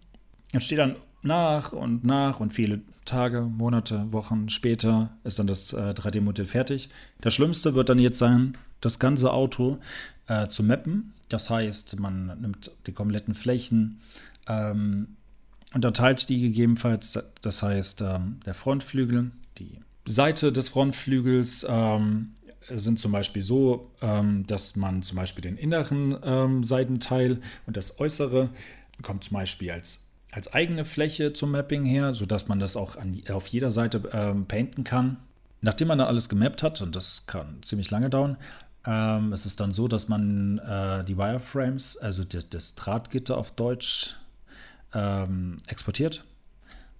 entsteht 0.51 0.79
dann 0.79 0.95
nach 1.21 1.71
und 1.71 2.03
nach 2.03 2.39
und 2.39 2.53
viele 2.53 2.81
Tage, 3.05 3.41
Monate, 3.41 4.11
Wochen 4.11 4.49
später 4.49 5.09
ist 5.23 5.39
dann 5.39 5.47
das 5.47 5.73
äh, 5.73 5.93
3D-Modell 5.95 6.45
fertig. 6.45 6.89
Das 7.21 7.33
Schlimmste 7.33 7.73
wird 7.73 7.89
dann 7.89 7.99
jetzt 7.99 8.19
sein, 8.19 8.57
das 8.81 8.99
ganze 8.99 9.33
Auto 9.33 9.79
äh, 10.27 10.47
zu 10.47 10.63
mappen. 10.63 11.13
Das 11.27 11.49
heißt, 11.49 11.99
man 11.99 12.39
nimmt 12.39 12.71
die 12.85 12.91
kompletten 12.91 13.33
Flächen, 13.33 13.99
ähm, 14.49 15.15
unterteilt 15.73 16.27
die 16.29 16.41
gegebenenfalls. 16.41 17.19
Das 17.41 17.63
heißt, 17.63 18.01
ähm, 18.01 18.39
der 18.45 18.53
Frontflügel, 18.53 19.31
die 19.57 19.79
Seite 20.05 20.51
des 20.51 20.69
Frontflügels 20.69 21.65
ähm, 21.69 22.31
sind 22.69 22.99
zum 22.99 23.11
Beispiel 23.11 23.41
so, 23.41 23.91
ähm, 24.01 24.45
dass 24.47 24.75
man 24.75 25.01
zum 25.01 25.17
Beispiel 25.17 25.41
den 25.41 25.57
inneren 25.57 26.17
ähm, 26.23 26.63
Seitenteil 26.63 27.39
und 27.65 27.77
das 27.77 27.99
äußere 27.99 28.49
kommt 29.01 29.23
zum 29.23 29.37
Beispiel 29.37 29.71
als, 29.71 30.09
als 30.31 30.51
eigene 30.53 30.85
Fläche 30.85 31.33
zum 31.33 31.51
Mapping 31.51 31.85
her, 31.85 32.13
sodass 32.13 32.47
man 32.47 32.59
das 32.59 32.75
auch 32.75 32.97
an, 32.97 33.21
auf 33.31 33.47
jeder 33.47 33.71
Seite 33.71 34.01
ähm, 34.11 34.45
painten 34.45 34.83
kann. 34.83 35.17
Nachdem 35.61 35.89
man 35.89 35.97
dann 35.97 36.07
alles 36.07 36.29
gemappt 36.29 36.63
hat, 36.63 36.81
und 36.81 36.95
das 36.95 37.27
kann 37.27 37.61
ziemlich 37.61 37.91
lange 37.91 38.09
dauern, 38.09 38.37
ähm, 38.85 39.33
es 39.33 39.55
dann 39.55 39.71
so, 39.71 39.87
dass 39.87 40.07
man 40.07 40.57
äh, 40.59 41.03
die 41.03 41.17
Wireframes, 41.17 41.97
also 41.97 42.23
das, 42.23 42.49
das 42.49 42.75
Drahtgitter 42.75 43.37
auf 43.37 43.51
Deutsch, 43.51 44.15
ähm, 44.93 45.57
exportiert. 45.67 46.23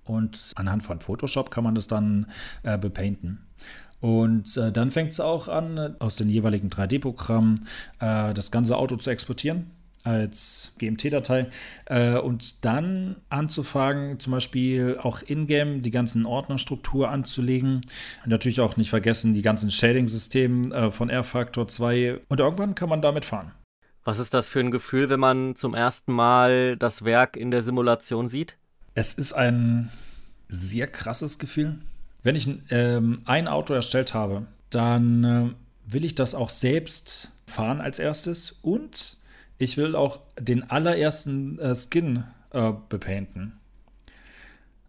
Und 0.04 0.54
anhand 0.56 0.84
von 0.84 1.02
Photoshop 1.02 1.52
kann 1.52 1.64
man 1.64 1.76
das 1.76 1.88
dann 1.88 2.28
äh, 2.64 2.78
bepainten. 2.78 3.46
Und 4.00 4.56
äh, 4.58 4.72
dann 4.72 4.92
fängt 4.92 5.12
es 5.12 5.20
auch 5.20 5.48
an, 5.48 5.96
aus 6.00 6.16
den 6.16 6.30
jeweiligen 6.30 6.70
3D-Programmen 6.70 7.68
äh, 8.00 8.34
das 8.34 8.50
ganze 8.50 8.78
Auto 8.78 8.96
zu 8.96 9.10
exportieren 9.10 9.72
als 10.04 10.74
GMT-Datei 10.80 11.48
äh, 11.86 12.18
und 12.18 12.64
dann 12.64 13.18
anzufangen, 13.30 14.20
zum 14.20 14.32
Beispiel 14.32 14.98
auch 15.02 15.22
in-game 15.22 15.82
die 15.82 15.92
ganzen 15.92 16.26
Ordnerstruktur 16.26 17.10
anzulegen. 17.10 17.82
Und 18.24 18.30
natürlich 18.30 18.62
auch 18.62 18.78
nicht 18.78 18.90
vergessen, 18.90 19.34
die 19.34 19.42
ganzen 19.42 19.70
Shading-Systeme 19.70 20.74
äh, 20.74 20.92
von 20.92 21.10
R-Factor 21.10 21.68
2 21.68 22.22
und 22.30 22.40
irgendwann 22.40 22.76
kann 22.76 22.90
man 22.90 23.02
damit 23.02 23.26
fahren. 23.26 23.52
Was 24.10 24.18
ist 24.18 24.34
das 24.34 24.50
für 24.50 24.60
ein 24.60 24.72
Gefühl, 24.72 25.12
wenn 25.12 25.20
man 25.20 25.56
zum 25.56 25.76
ersten 25.76 26.14
Mal 26.14 26.78
das 26.78 27.06
Werk 27.06 27.38
in 27.38 27.52
der 27.52 27.62
Simulation 27.62 28.28
sieht? 28.28 28.58
Es 28.96 29.14
ist 29.14 29.34
ein 29.34 29.92
sehr 30.48 30.88
krasses 30.88 31.38
Gefühl. 31.38 31.78
Wenn 32.24 32.36
ich 32.36 32.50
ähm, 32.72 33.22
ein 33.26 33.48
Auto 33.48 33.76
erstellt 33.76 34.16
habe, 34.16 34.48
dann 34.72 35.24
äh, 35.24 35.94
will 35.94 36.06
ich 36.06 36.16
das 36.16 36.34
auch 36.34 36.50
selbst 36.50 37.30
fahren 37.46 37.82
als 37.82 38.00
erstes 38.00 38.58
und 38.64 39.18
ich 39.60 39.78
will 39.78 39.96
auch 39.96 40.22
den 40.40 40.68
allerersten 40.72 41.60
äh, 41.60 41.76
Skin 41.76 42.24
äh, 42.50 42.74
bepainten. 42.90 43.60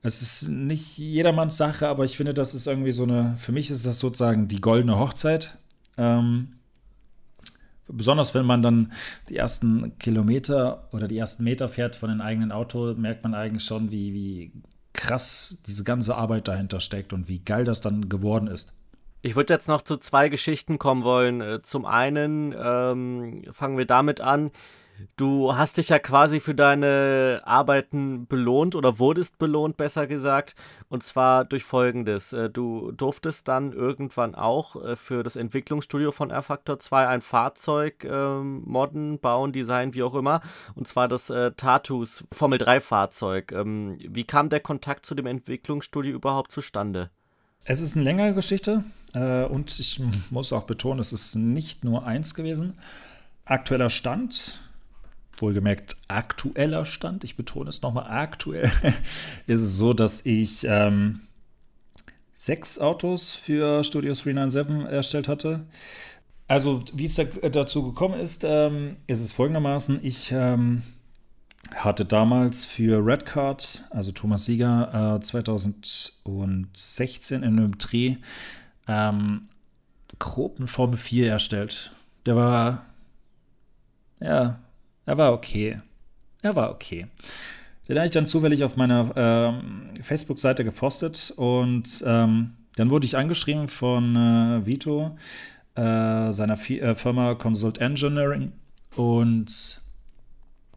Es 0.01 0.23
ist 0.23 0.49
nicht 0.49 0.97
jedermanns 0.97 1.59
Sache, 1.59 1.89
aber 1.89 2.07
ich 2.07 2.17
finde, 2.17 2.33
das 2.33 2.55
ist 2.55 2.67
irgendwie 2.67 2.93
so 2.93 3.03
eine, 3.03 3.37
für 3.37 3.53
mich 3.53 3.71
ist 3.71 3.85
das 3.85 3.99
sozusagen 3.99 4.49
die 4.49 4.63
goldene 4.63 4.99
Hochzeit. 4.99 5.59
Ähm, 5.99 6.55
besonders 7.93 8.35
wenn 8.35 8.47
man 8.47 8.63
dann 8.63 8.93
die 9.29 9.37
ersten 9.37 9.99
Kilometer 9.99 10.89
oder 10.93 11.09
die 11.09 11.19
ersten 11.19 11.45
Meter 11.45 11.69
fährt 11.69 11.97
von 11.97 12.09
dem 12.09 12.21
eigenen 12.21 12.53
Auto, 12.53 12.95
merkt 12.95 13.23
man 13.25 13.35
eigentlich 13.35 13.65
schon, 13.65 13.91
wie, 13.91 14.15
wie 14.15 14.53
krass 14.93 15.63
diese 15.67 15.85
ganze 15.85 16.17
Arbeit 16.17 16.49
dahinter 16.49 16.81
steckt 16.81 17.13
und 17.13 17.29
wie 17.29 17.45
geil 17.45 17.65
das 17.65 17.81
dann 17.81 18.09
geworden 18.09 18.49
ist. 18.49 18.73
Ich 19.23 19.37
würde 19.37 19.53
jetzt 19.53 19.69
noch 19.69 19.83
zu 19.83 19.99
zwei 19.99 20.29
Geschichten 20.29 20.79
kommen 20.79 21.05
wollen. 21.05 21.41
Äh, 21.41 21.63
zum 21.63 21.85
einen 21.85 22.55
ähm, 22.59 23.45
fangen 23.53 23.77
wir 23.77 23.85
damit 23.85 24.21
an. 24.21 24.51
Du 25.17 25.57
hast 25.57 25.77
dich 25.77 25.89
ja 25.89 25.99
quasi 25.99 26.41
für 26.41 26.55
deine 26.55 27.43
Arbeiten 27.45 28.27
belohnt 28.27 28.75
oder 28.75 28.99
wurdest 28.99 29.39
belohnt, 29.39 29.77
besser 29.77 30.07
gesagt. 30.07 30.55
Und 30.89 31.03
zwar 31.03 31.45
durch 31.45 31.65
folgendes. 31.65 32.33
Äh, 32.33 32.51
du 32.51 32.93
durftest 32.93 33.49
dann 33.49 33.73
irgendwann 33.73 34.35
auch 34.35 34.77
äh, 34.83 34.97
für 34.97 35.23
das 35.23 35.37
Entwicklungsstudio 35.37 36.13
von 36.13 36.31
R-Factor 36.31 36.79
2 36.79 37.09
ein 37.09 37.21
Fahrzeug 37.21 38.05
ähm, 38.05 38.63
modden, 38.65 39.19
bauen, 39.19 39.53
designen, 39.53 39.95
wie 39.95 40.03
auch 40.03 40.15
immer. 40.15 40.41
Und 40.75 40.89
zwar 40.89 41.09
das 41.09 41.31
äh, 41.31 41.53
Tatus 41.53 42.25
Formel 42.33 42.59
3 42.59 42.81
Fahrzeug. 42.81 43.53
Ähm, 43.53 43.99
wie 44.01 44.25
kam 44.25 44.49
der 44.49 44.61
Kontakt 44.61 45.07
zu 45.07 45.15
dem 45.15 45.27
Entwicklungsstudio 45.27 46.13
überhaupt 46.13 46.53
zustande? 46.53 47.11
Es 47.65 47.81
ist 47.81 47.95
eine 47.95 48.05
längere 48.05 48.35
Geschichte 48.35 48.85
äh, 49.15 49.45
und 49.45 49.79
ich 49.79 50.01
muss 50.31 50.53
auch 50.53 50.65
betonen, 50.65 51.01
es 51.01 51.13
ist 51.13 51.35
nicht 51.35 51.85
nur 51.85 52.07
eins 52.07 52.35
gewesen. 52.35 52.79
Aktueller 53.45 53.91
Stand 53.91 54.61
wohlgemerkt 55.41 55.97
aktueller 56.09 56.85
Stand, 56.85 57.25
ich 57.25 57.37
betone 57.37 57.71
es 57.71 57.83
nochmal 57.83 58.11
aktuell, 58.11 58.71
ist 59.47 59.61
es 59.61 59.77
so, 59.77 59.93
dass 59.93 60.27
ich 60.27 60.65
ähm, 60.65 61.21
sechs 62.35 62.79
Autos 62.79 63.35
für 63.35 63.85
Studio 63.85 64.15
397 64.15 64.93
erstellt 64.93 65.29
hatte. 65.29 65.67
Also, 66.49 66.83
wie 66.95 67.05
es 67.05 67.15
da, 67.15 67.25
dazu 67.25 67.85
gekommen 67.85 68.19
ist, 68.19 68.45
ähm, 68.45 68.97
ist 69.07 69.21
es 69.21 69.33
folgendermaßen: 69.33 70.01
Ich 70.03 70.33
ähm, 70.33 70.83
hatte 71.75 72.05
damals 72.05 72.65
für 72.65 73.05
Redcard, 73.05 73.85
also 73.91 74.13
Thomas 74.13 74.45
Sieger, 74.47 75.17
äh, 75.17 75.21
2016 75.21 77.43
in 77.43 77.59
einem 77.59 77.77
Dreh 77.79 78.17
ähm, 78.89 79.43
grob 80.19 80.57
eine 80.59 80.67
Formel 80.67 80.97
4 80.97 81.29
erstellt. 81.29 81.93
Der 82.27 82.37
war, 82.37 82.85
ja, 84.21 84.59
er 85.11 85.19
war 85.19 85.33
okay. 85.33 85.81
Er 86.41 86.55
war 86.55 86.71
okay. 86.71 87.09
Den 87.89 87.97
habe 87.97 88.07
ich 88.07 88.13
dann 88.13 88.27
zufällig 88.27 88.63
auf 88.63 88.77
meiner 88.77 89.13
ähm, 89.17 89.91
Facebook-Seite 90.01 90.65
gepostet 90.65 91.33
und 91.37 92.05
ähm, 92.07 92.53
dann 92.77 92.91
wurde 92.91 93.07
ich 93.07 93.17
angeschrieben 93.17 93.67
von 93.67 94.15
äh, 94.15 94.67
Vito, 94.67 95.19
äh, 95.75 96.31
seiner 96.31 96.57
Fi 96.57 96.79
äh, 96.79 96.95
Firma 96.95 97.35
Consult 97.35 97.79
Engineering 97.79 98.53
und 98.95 99.81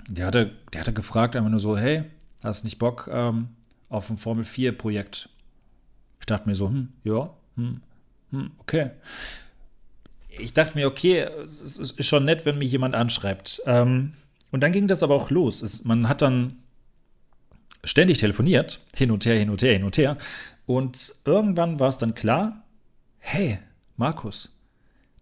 der 0.07 0.25
hatte, 0.25 0.51
der 0.73 0.81
hatte 0.81 0.93
gefragt 0.93 1.35
einfach 1.35 1.51
nur 1.51 1.59
so, 1.59 1.77
hey, 1.77 2.03
hast 2.41 2.63
nicht 2.63 2.79
Bock 2.79 3.07
ähm, 3.13 3.49
auf 3.89 4.09
ein 4.09 4.17
Formel 4.17 4.45
4 4.45 4.75
Projekt? 4.75 5.29
Ich 6.19 6.25
dachte 6.25 6.49
mir 6.49 6.55
so, 6.55 6.69
hm, 6.69 6.89
ja, 7.03 7.29
hm, 7.55 7.81
hm, 8.31 8.51
okay 8.57 8.89
ich 10.39 10.53
dachte 10.53 10.77
mir, 10.77 10.87
okay, 10.87 11.27
es 11.43 11.77
ist 11.77 12.05
schon 12.05 12.25
nett, 12.25 12.45
wenn 12.45 12.57
mich 12.57 12.71
jemand 12.71 12.95
anschreibt. 12.95 13.61
Ähm, 13.65 14.13
und 14.53 14.61
dann 14.61 14.71
ging 14.71 14.87
das 14.87 15.01
aber 15.01 15.15
auch 15.15 15.31
los. 15.31 15.63
Es, 15.63 15.83
man 15.83 16.07
hat 16.07 16.21
dann 16.21 16.59
ständig 17.83 18.19
telefoniert, 18.19 18.81
hin 18.95 19.09
und 19.09 19.25
her, 19.25 19.35
hin 19.35 19.49
und 19.49 19.63
her, 19.63 19.73
hin 19.73 19.83
und 19.83 19.97
her. 19.97 20.15
Und 20.67 21.15
irgendwann 21.25 21.79
war 21.79 21.89
es 21.89 21.97
dann 21.97 22.13
klar, 22.13 22.63
hey, 23.17 23.57
Markus, 23.97 24.63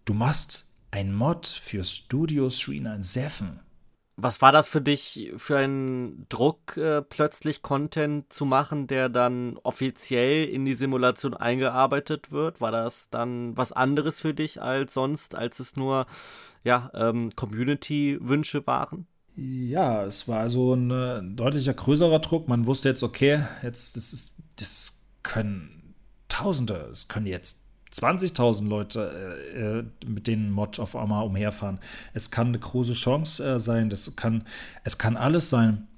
du 0.04 0.12
machst 0.12 0.76
ein 0.90 1.14
Mod 1.14 1.46
für 1.46 1.82
Studio 1.82 2.50
397. 2.50 3.46
Was 4.16 4.42
war 4.42 4.52
das 4.52 4.68
für 4.68 4.82
dich 4.82 5.32
für 5.38 5.56
ein 5.56 6.26
Druck, 6.28 6.76
äh, 6.76 7.00
plötzlich 7.00 7.62
Content 7.62 8.30
zu 8.30 8.44
machen, 8.44 8.86
der 8.86 9.08
dann 9.08 9.56
offiziell 9.62 10.44
in 10.44 10.66
die 10.66 10.74
Simulation 10.74 11.32
eingearbeitet 11.32 12.32
wird? 12.32 12.60
War 12.60 12.70
das 12.70 13.08
dann 13.08 13.56
was 13.56 13.72
anderes 13.72 14.20
für 14.20 14.34
dich 14.34 14.60
als 14.60 14.92
sonst, 14.92 15.34
als 15.34 15.58
es 15.58 15.76
nur 15.76 16.04
ja, 16.64 16.90
ähm, 16.92 17.34
Community-Wünsche 17.34 18.66
waren? 18.66 19.06
Ja, 19.34 20.04
es 20.04 20.28
war 20.28 20.40
also 20.40 20.74
ein 20.74 20.90
äh, 20.90 21.22
deutlicher 21.22 21.72
größerer 21.72 22.18
Druck. 22.18 22.48
Man 22.48 22.66
wusste 22.66 22.90
jetzt, 22.90 23.02
okay, 23.02 23.44
jetzt 23.62 23.96
das 23.96 24.12
ist, 24.12 24.36
das 24.56 25.06
können 25.22 25.94
Tausende, 26.28 26.88
es 26.92 27.08
können 27.08 27.26
jetzt 27.26 27.62
20.000 27.92 28.66
Leute, 28.66 29.44
äh, 29.54 29.78
äh, 29.80 29.84
mit 30.06 30.26
denen 30.26 30.50
Mod 30.50 30.78
auf 30.78 30.96
einmal 30.96 31.24
umherfahren. 31.26 31.78
Es 32.14 32.30
kann 32.30 32.48
eine 32.48 32.58
große 32.58 32.94
Chance 32.94 33.44
äh, 33.44 33.58
sein, 33.58 33.90
das 33.90 34.16
kann, 34.16 34.44
es 34.84 34.96
kann 34.96 35.16
alles 35.16 35.50
sein. 35.50 35.88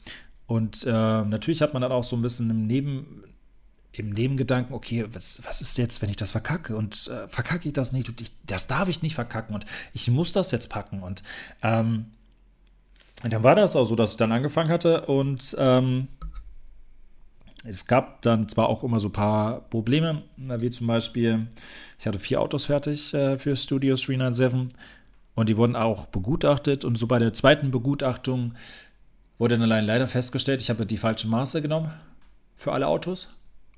Und 0.47 0.85
äh, 0.85 0.91
natürlich 0.91 1.63
hat 1.63 1.73
man 1.73 1.83
dann 1.83 1.93
auch 1.93 2.05
so 2.05 2.17
ein 2.17 2.23
bisschen 2.23 2.51
im 2.51 2.67
Neben, 2.67 3.23
im 3.93 4.11
Nebengedanken, 4.11 4.75
okay, 4.75 5.07
was, 5.13 5.41
was 5.45 5.61
ist 5.61 5.79
jetzt, 5.79 6.03
wenn 6.03 6.11
ich 6.11 6.17
das 6.17 6.33
verkacke? 6.33 6.77
Und 6.77 7.11
verkacke 7.29 7.69
ich 7.69 7.73
das 7.73 7.93
nicht? 7.93 8.13
Das 8.45 8.67
darf 8.67 8.89
ich 8.89 9.03
nicht 9.03 9.15
verkacken 9.15 9.55
und 9.55 9.65
ich 9.93 10.11
muss 10.11 10.33
das 10.33 10.51
jetzt 10.51 10.69
packen. 10.69 11.01
Und 11.01 11.23
ähm, 11.63 12.07
dann 13.33 13.43
war 13.43 13.55
das 13.55 13.75
auch 13.77 13.85
so, 13.85 13.97
dass 13.97 14.13
ich 14.13 14.17
dann 14.17 14.33
angefangen 14.33 14.71
hatte 14.71 15.03
und 15.07 15.57
ähm, 15.59 16.09
es 17.67 17.87
gab 17.87 18.21
dann 18.23 18.49
zwar 18.49 18.69
auch 18.69 18.85
immer 18.85 19.01
so 19.01 19.09
ein 19.09 19.13
paar 19.13 19.63
Probleme, 19.71 20.23
wie 20.37 20.71
zum 20.71 20.87
Beispiel, 20.87 21.47
ich 21.99 22.07
hatte 22.07 22.19
vier 22.19 22.41
Autos 22.41 22.67
fertig 22.67 23.15
äh, 23.15 23.39
für 23.39 23.57
Studio 23.57 23.97
397 23.97 24.69
und 25.35 25.49
die 25.49 25.57
wurden 25.57 25.75
auch 25.75 26.07
begutachtet 26.07 26.85
und 26.85 26.99
so 26.99 27.07
bei 27.07 27.19
der 27.19 27.33
zweiten 27.33 27.71
Begutachtung 27.71 28.55
wurde 29.39 29.55
dann 29.55 29.65
allein 29.65 29.87
leider 29.87 30.07
festgestellt, 30.07 30.61
ich 30.63 30.71
habe 30.71 30.87
die 30.87 30.99
falschen 30.99 31.31
Maße 31.31 31.63
genommen 31.63 31.91
für 32.55 32.73
alle 32.73 32.87
Autos. 32.87 33.29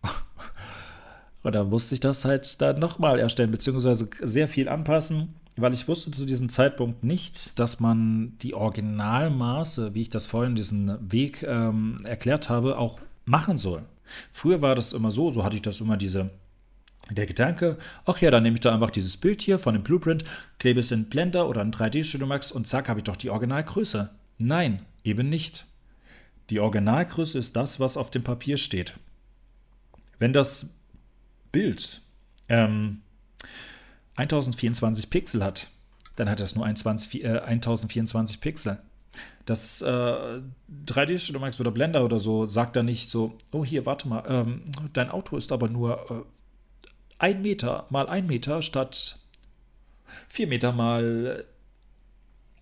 und 1.43 1.55
da 1.55 1.65
musste 1.65 1.95
ich 1.95 2.01
das 2.01 2.25
halt 2.25 2.61
dann 2.61 2.79
nochmal 2.79 3.21
erstellen, 3.21 3.53
beziehungsweise 3.53 4.11
sehr 4.23 4.49
viel 4.49 4.69
anpassen, 4.69 5.35
weil 5.57 5.75
ich 5.75 5.89
wusste 5.89 6.11
zu 6.11 6.27
diesem 6.27 6.49
Zeitpunkt 6.49 7.03
nicht, 7.03 7.59
dass 7.59 7.81
man 7.81 8.37
die 8.43 8.55
Originalmaße, 8.55 9.95
wie 9.95 10.03
ich 10.03 10.11
das 10.11 10.27
vorhin 10.27 10.55
diesen 10.55 11.11
Weg 11.11 11.43
ähm, 11.43 11.97
erklärt 12.05 12.49
habe, 12.49 12.79
auch 12.79 13.01
machen 13.25 13.57
soll. 13.57 13.83
Früher 14.31 14.63
war 14.63 14.75
das 14.75 14.93
immer 14.93 15.11
so, 15.11 15.31
so 15.31 15.45
hatte 15.45 15.57
ich 15.57 15.63
das 15.63 15.81
immer 15.81 15.97
diese 15.97 16.31
der 17.11 17.27
Gedanke, 17.27 17.79
ach 18.05 18.21
ja, 18.21 18.33
dann 18.33 18.43
nehme 18.43 18.55
ich 18.55 18.61
da 18.61 18.75
einfach 18.75 18.91
dieses 18.91 19.17
Bild 19.17 19.41
hier 19.41 19.61
von 19.61 19.75
dem 19.75 19.85
Blueprint, 19.85 20.25
klebe 20.59 20.81
es 20.81 20.91
in 20.91 21.05
Blender 21.05 21.49
oder 21.49 21.63
in 21.63 21.71
3D 21.71 22.03
Studio 22.03 22.27
Max 22.27 22.51
und 22.51 22.67
zack, 22.67 22.89
habe 22.89 22.99
ich 22.99 23.05
doch 23.05 23.17
die 23.17 23.31
Originalgröße. 23.31 24.11
Nein, 24.39 24.85
eben 25.05 25.29
nicht. 25.29 25.67
Die 26.51 26.59
Originalgröße 26.59 27.39
ist 27.39 27.55
das, 27.55 27.79
was 27.79 27.97
auf 27.97 28.11
dem 28.11 28.25
Papier 28.25 28.57
steht. 28.57 28.95
Wenn 30.19 30.33
das 30.33 30.79
Bild 31.53 32.03
ähm, 32.49 33.03
1024 34.17 35.11
Pixel 35.11 35.45
hat, 35.45 35.69
dann 36.17 36.31
hat 36.31 36.41
das 36.41 36.55
nur 36.55 36.65
21, 36.65 37.25
äh, 37.25 37.39
1024 37.41 38.41
Pixel. 38.41 38.79
Das 39.45 39.81
äh, 39.83 40.41
3D 40.87 41.39
Max 41.39 41.61
oder 41.61 41.71
Blender 41.71 42.05
oder 42.05 42.19
so 42.19 42.47
sagt 42.47 42.77
da 42.77 42.83
nicht 42.83 43.09
so, 43.09 43.35
oh 43.53 43.65
hier, 43.65 43.87
warte 43.87 44.09
mal, 44.09 44.25
ähm, 44.29 44.63
dein 44.93 45.11
Auto 45.11 45.37
ist 45.37 45.53
aber 45.53 45.69
nur 45.69 46.11
äh, 46.11 46.25
ein 47.19 47.43
Meter 47.43 47.87
mal 47.91 48.09
ein 48.09 48.27
Meter 48.27 48.61
statt 48.63 49.19
vier 50.29 50.47
Meter 50.47 50.73
mal 50.73 51.45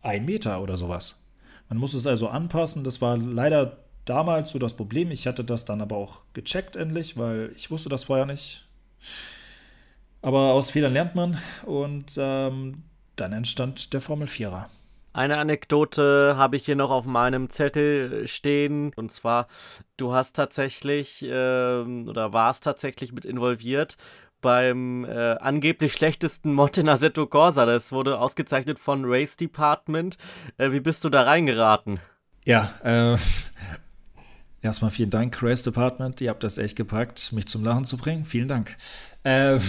ein 0.03 0.25
Meter 0.25 0.63
oder 0.63 0.77
sowas. 0.77 1.23
Man 1.69 1.79
muss 1.79 1.95
es 1.95 2.07
also 2.07 2.29
anpassen. 2.29 2.85
Das 2.85 3.01
war 3.01 3.17
leider 3.17 3.79
damals 4.05 4.51
so 4.51 4.59
das 4.59 4.75
Problem. 4.75 5.11
Ich 5.11 5.27
hatte 5.27 5.45
das 5.45 5.65
dann 5.65 5.81
aber 5.81 5.97
auch 5.97 6.23
gecheckt 6.35 6.77
endlich, 6.77 7.17
weil 7.17 7.53
ich 7.57 7.71
wusste 7.71 7.89
das 7.89 8.05
vorher 8.05 8.27
nicht. 8.27 8.67
Aber 10.25 10.55
aus 10.55 10.71
Fehlern 10.71 10.95
lernt 10.95 11.15
man 11.15 11.37
und 11.67 12.15
ähm, 12.17 12.85
dann 13.15 13.35
entstand 13.35 13.93
der 13.93 14.01
Formel 14.01 14.27
4er. 14.27 14.65
Eine 15.13 15.37
Anekdote 15.37 16.37
habe 16.39 16.57
ich 16.57 16.65
hier 16.65 16.77
noch 16.77 16.91
auf 16.91 17.05
meinem 17.05 17.51
Zettel 17.51 18.27
stehen. 18.27 18.93
Und 18.97 19.13
zwar, 19.13 19.49
du 19.99 20.15
hast 20.15 20.35
tatsächlich 20.35 21.23
äh, 21.23 21.29
oder 21.29 22.33
warst 22.33 22.65
tatsächlich 22.65 23.13
mit 23.13 23.27
involviert 23.27 23.99
beim 24.41 25.05
äh, 25.05 25.35
angeblich 25.35 25.93
schlechtesten 25.93 26.59
Assetto 26.59 27.27
Corsa. 27.27 27.67
Das 27.67 27.93
wurde 27.93 28.19
ausgezeichnet 28.19 28.79
von 28.79 29.05
Race 29.05 29.37
Department. 29.37 30.17
Äh, 30.57 30.73
wie 30.73 30.81
bist 30.81 31.05
du 31.05 31.11
da 31.11 31.23
reingeraten? 31.25 32.01
Ja, 32.47 32.73
äh, 32.83 33.19
erstmal 34.65 34.91
vielen 34.91 35.11
Dank, 35.11 35.43
Race 35.43 35.63
Department. 35.63 36.21
Ihr 36.21 36.31
habt 36.31 36.43
das 36.43 36.59
echt 36.59 36.77
gepackt, 36.77 37.33
mich 37.33 37.47
zum 37.47 37.65
Lachen 37.65 37.85
zu 37.85 37.97
bringen. 37.97 38.25
Vielen 38.25 38.49
Dank. 38.49 38.77
Ähm, 39.23 39.61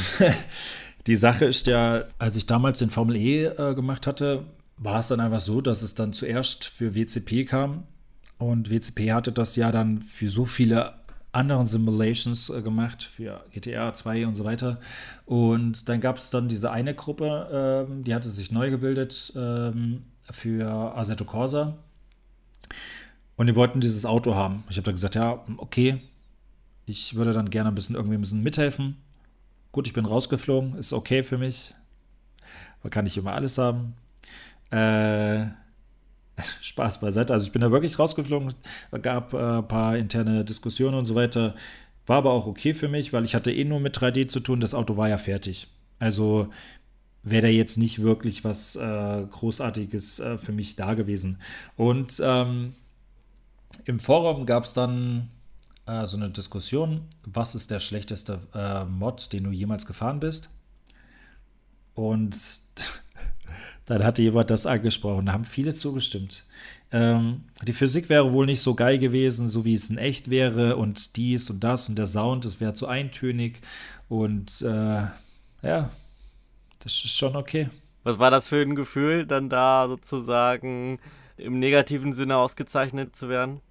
die 1.07 1.15
Sache 1.15 1.45
ist 1.45 1.67
ja, 1.67 2.05
als 2.17 2.35
ich 2.35 2.45
damals 2.45 2.79
den 2.79 2.89
Formel 2.89 3.15
E 3.15 3.45
äh, 3.45 3.75
gemacht 3.75 4.07
hatte, 4.07 4.45
war 4.77 4.99
es 4.99 5.09
dann 5.09 5.19
einfach 5.19 5.41
so, 5.41 5.61
dass 5.61 5.81
es 5.81 5.95
dann 5.95 6.13
zuerst 6.13 6.65
für 6.65 6.95
WCP 6.95 7.45
kam. 7.45 7.83
Und 8.37 8.69
WCP 8.69 9.13
hatte 9.13 9.31
das 9.31 9.55
ja 9.55 9.71
dann 9.71 10.01
für 10.01 10.29
so 10.29 10.45
viele 10.45 10.93
anderen 11.31 11.65
Simulations 11.65 12.49
äh, 12.49 12.61
gemacht 12.61 13.03
für 13.03 13.43
GTA 13.51 13.93
2 13.93 14.27
und 14.27 14.35
so 14.35 14.45
weiter. 14.45 14.79
Und 15.25 15.89
dann 15.89 15.99
gab 15.99 16.17
es 16.17 16.29
dann 16.29 16.47
diese 16.47 16.71
eine 16.71 16.95
Gruppe, 16.95 17.85
ähm, 17.89 18.03
die 18.03 18.15
hatte 18.15 18.29
sich 18.29 18.51
neu 18.51 18.69
gebildet 18.69 19.33
ähm, 19.35 20.03
für 20.31 20.95
Assetto 20.97 21.25
Corsa. 21.25 21.77
Und 23.37 23.47
die 23.47 23.55
wollten 23.55 23.81
dieses 23.81 24.05
Auto 24.05 24.35
haben. 24.35 24.63
Ich 24.69 24.77
habe 24.77 24.85
dann 24.85 24.95
gesagt, 24.95 25.15
ja, 25.15 25.43
okay, 25.57 26.01
ich 26.85 27.15
würde 27.15 27.31
dann 27.31 27.49
gerne 27.49 27.69
ein 27.69 27.75
bisschen 27.75 27.95
irgendwie 27.95 28.15
ein 28.15 28.21
bisschen 28.21 28.43
mithelfen. 28.43 28.97
Gut, 29.71 29.87
ich 29.87 29.93
bin 29.93 30.05
rausgeflogen, 30.05 30.75
ist 30.75 30.93
okay 30.93 31.23
für 31.23 31.37
mich. 31.37 31.73
Man 32.83 32.91
kann 32.91 33.03
nicht 33.03 33.17
immer 33.17 33.33
alles 33.33 33.57
haben. 33.57 33.95
Äh, 34.71 35.47
Spaß 36.61 37.01
beiseite. 37.01 37.33
Also 37.33 37.45
ich 37.45 37.51
bin 37.51 37.61
da 37.61 37.71
wirklich 37.71 37.97
rausgeflogen, 37.99 38.53
gab 39.01 39.33
äh, 39.33 39.57
ein 39.57 39.67
paar 39.67 39.97
interne 39.97 40.45
Diskussionen 40.45 40.97
und 40.97 41.05
so 41.05 41.15
weiter. 41.15 41.55
War 42.05 42.17
aber 42.17 42.31
auch 42.31 42.45
okay 42.45 42.73
für 42.73 42.87
mich, 42.87 43.13
weil 43.13 43.25
ich 43.25 43.35
hatte 43.35 43.51
eh 43.51 43.65
nur 43.65 43.79
mit 43.79 43.97
3D 43.97 44.27
zu 44.27 44.39
tun. 44.39 44.59
Das 44.59 44.73
Auto 44.73 44.95
war 44.95 45.09
ja 45.09 45.17
fertig. 45.17 45.67
Also 45.97 46.49
wäre 47.23 47.43
da 47.43 47.47
jetzt 47.47 47.77
nicht 47.77 48.01
wirklich 48.01 48.43
was 48.43 48.75
äh, 48.75 49.25
Großartiges 49.29 50.19
äh, 50.19 50.37
für 50.37 50.51
mich 50.51 50.75
da 50.75 50.93
gewesen. 50.93 51.39
Und 51.75 52.21
ähm, 52.23 52.75
im 53.83 53.99
Forum 53.99 54.45
gab 54.45 54.63
es 54.63 54.73
dann 54.73 55.29
äh, 55.85 56.05
so 56.05 56.17
eine 56.17 56.29
Diskussion, 56.29 57.01
was 57.23 57.55
ist 57.55 57.71
der 57.71 57.79
schlechteste 57.79 58.39
äh, 58.53 58.85
Mod, 58.85 59.33
den 59.33 59.43
du 59.43 59.51
jemals 59.51 59.85
gefahren 59.85 60.19
bist? 60.19 60.49
Und 61.93 62.37
dann 63.85 64.03
hatte 64.03 64.21
jemand 64.21 64.49
das 64.49 64.65
angesprochen. 64.65 65.27
Da 65.27 65.33
haben 65.33 65.45
viele 65.45 65.73
zugestimmt. 65.73 66.43
Ähm, 66.91 67.43
die 67.63 67.73
Physik 67.73 68.09
wäre 68.09 68.31
wohl 68.31 68.45
nicht 68.45 68.61
so 68.61 68.75
geil 68.75 68.97
gewesen, 68.99 69.47
so 69.47 69.65
wie 69.65 69.73
es 69.73 69.89
in 69.89 69.97
echt 69.97 70.29
wäre. 70.29 70.75
Und 70.77 71.15
dies 71.15 71.49
und 71.49 71.63
das 71.63 71.89
und 71.89 71.97
der 71.97 72.07
Sound, 72.07 72.45
das 72.45 72.59
wäre 72.59 72.73
zu 72.73 72.87
eintönig. 72.87 73.61
Und 74.09 74.61
äh, 74.61 75.03
ja, 75.61 75.89
das 76.79 76.93
ist 76.93 77.15
schon 77.15 77.35
okay. 77.35 77.69
Was 78.03 78.19
war 78.19 78.29
das 78.29 78.47
für 78.47 78.61
ein 78.61 78.75
Gefühl, 78.75 79.25
dann 79.25 79.49
da 79.49 79.87
sozusagen 79.87 80.99
im 81.37 81.59
negativen 81.59 82.13
Sinne 82.13 82.37
ausgezeichnet 82.37 83.15
zu 83.15 83.29
werden? 83.29 83.61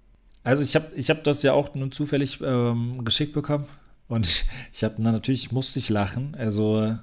Also 0.45 0.61
ich 0.61 0.75
habe 0.75 0.95
ich 0.95 1.09
hab 1.09 1.23
das 1.23 1.41
ja 1.41 1.53
auch 1.53 1.73
nun 1.73 1.91
zufällig 1.91 2.39
ähm, 2.41 3.03
geschickt 3.03 3.33
bekommen. 3.33 3.65
Und 4.07 4.45
ich 4.71 4.83
habe 4.83 5.01
natürlich, 5.01 5.51
musste 5.51 5.79
ich 5.79 5.89
lachen. 5.89 6.35
Also 6.37 6.95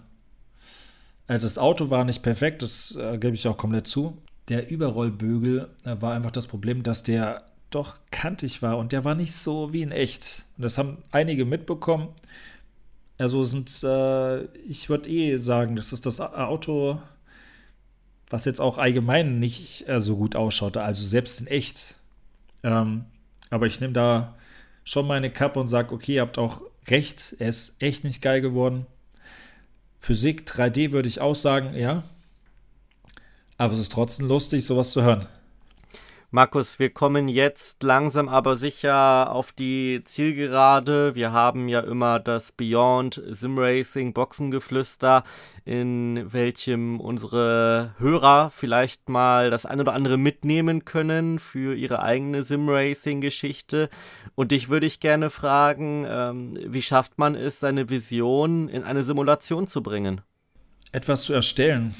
äh, 1.26 1.38
das 1.38 1.58
Auto 1.58 1.90
war 1.90 2.04
nicht 2.04 2.22
perfekt, 2.22 2.62
das 2.62 2.96
äh, 2.96 3.18
gebe 3.18 3.34
ich 3.34 3.46
auch 3.48 3.56
komplett 3.56 3.88
zu. 3.88 4.16
Der 4.48 4.70
Überrollbügel 4.70 5.68
äh, 5.84 5.96
war 6.00 6.14
einfach 6.14 6.30
das 6.30 6.46
Problem, 6.46 6.84
dass 6.84 7.02
der 7.02 7.42
doch 7.70 7.98
kantig 8.12 8.62
war 8.62 8.78
und 8.78 8.92
der 8.92 9.04
war 9.04 9.16
nicht 9.16 9.34
so 9.34 9.72
wie 9.72 9.82
in 9.82 9.90
echt. 9.90 10.44
Und 10.56 10.62
das 10.62 10.78
haben 10.78 10.98
einige 11.10 11.44
mitbekommen. 11.44 12.08
Also 13.18 13.42
sind, 13.42 13.82
äh, 13.82 14.44
ich 14.68 14.88
würde 14.88 15.10
eh 15.10 15.36
sagen, 15.38 15.74
das 15.74 15.92
ist 15.92 16.06
das 16.06 16.20
Auto, 16.20 17.00
was 18.30 18.44
jetzt 18.44 18.60
auch 18.60 18.78
allgemein 18.78 19.40
nicht 19.40 19.88
äh, 19.88 20.00
so 20.00 20.16
gut 20.16 20.36
ausschaut, 20.36 20.76
also 20.76 21.04
selbst 21.04 21.40
in 21.40 21.48
echt. 21.48 21.96
Ähm, 22.62 23.06
aber 23.52 23.66
ich 23.66 23.80
nehme 23.80 23.92
da 23.92 24.34
schon 24.82 25.06
meine 25.06 25.30
Kappe 25.30 25.60
und 25.60 25.68
sage, 25.68 25.92
okay, 25.92 26.14
ihr 26.14 26.22
habt 26.22 26.38
auch 26.38 26.62
recht, 26.88 27.36
er 27.38 27.50
ist 27.50 27.80
echt 27.82 28.02
nicht 28.02 28.22
geil 28.22 28.40
geworden. 28.40 28.86
Physik, 30.00 30.48
3D 30.48 30.90
würde 30.90 31.08
ich 31.08 31.20
auch 31.20 31.34
sagen, 31.34 31.74
ja. 31.74 32.02
Aber 33.58 33.74
es 33.74 33.78
ist 33.78 33.92
trotzdem 33.92 34.26
lustig, 34.26 34.64
sowas 34.64 34.90
zu 34.92 35.02
hören. 35.02 35.26
Markus, 36.34 36.78
wir 36.78 36.88
kommen 36.88 37.28
jetzt 37.28 37.82
langsam 37.82 38.26
aber 38.30 38.56
sicher 38.56 39.30
auf 39.30 39.52
die 39.52 40.00
Zielgerade. 40.02 41.14
Wir 41.14 41.30
haben 41.32 41.68
ja 41.68 41.80
immer 41.80 42.20
das 42.20 42.52
Beyond 42.52 43.20
Sim 43.28 43.58
Racing 43.58 44.14
Boxengeflüster, 44.14 45.24
in 45.66 46.32
welchem 46.32 47.00
unsere 47.00 47.94
Hörer 47.98 48.48
vielleicht 48.48 49.10
mal 49.10 49.50
das 49.50 49.66
ein 49.66 49.78
oder 49.78 49.92
andere 49.92 50.16
mitnehmen 50.16 50.86
können 50.86 51.38
für 51.38 51.76
ihre 51.76 52.00
eigene 52.00 52.44
Sim 52.44 52.66
Racing 52.66 53.20
Geschichte. 53.20 53.90
Und 54.34 54.52
dich 54.52 54.70
würde 54.70 54.86
ich 54.86 55.00
gerne 55.00 55.28
fragen, 55.28 56.06
ähm, 56.08 56.58
wie 56.64 56.80
schafft 56.80 57.18
man 57.18 57.34
es, 57.34 57.60
seine 57.60 57.90
Vision 57.90 58.70
in 58.70 58.84
eine 58.84 59.04
Simulation 59.04 59.66
zu 59.66 59.82
bringen? 59.82 60.22
Etwas 60.92 61.24
zu 61.24 61.34
erstellen. 61.34 61.94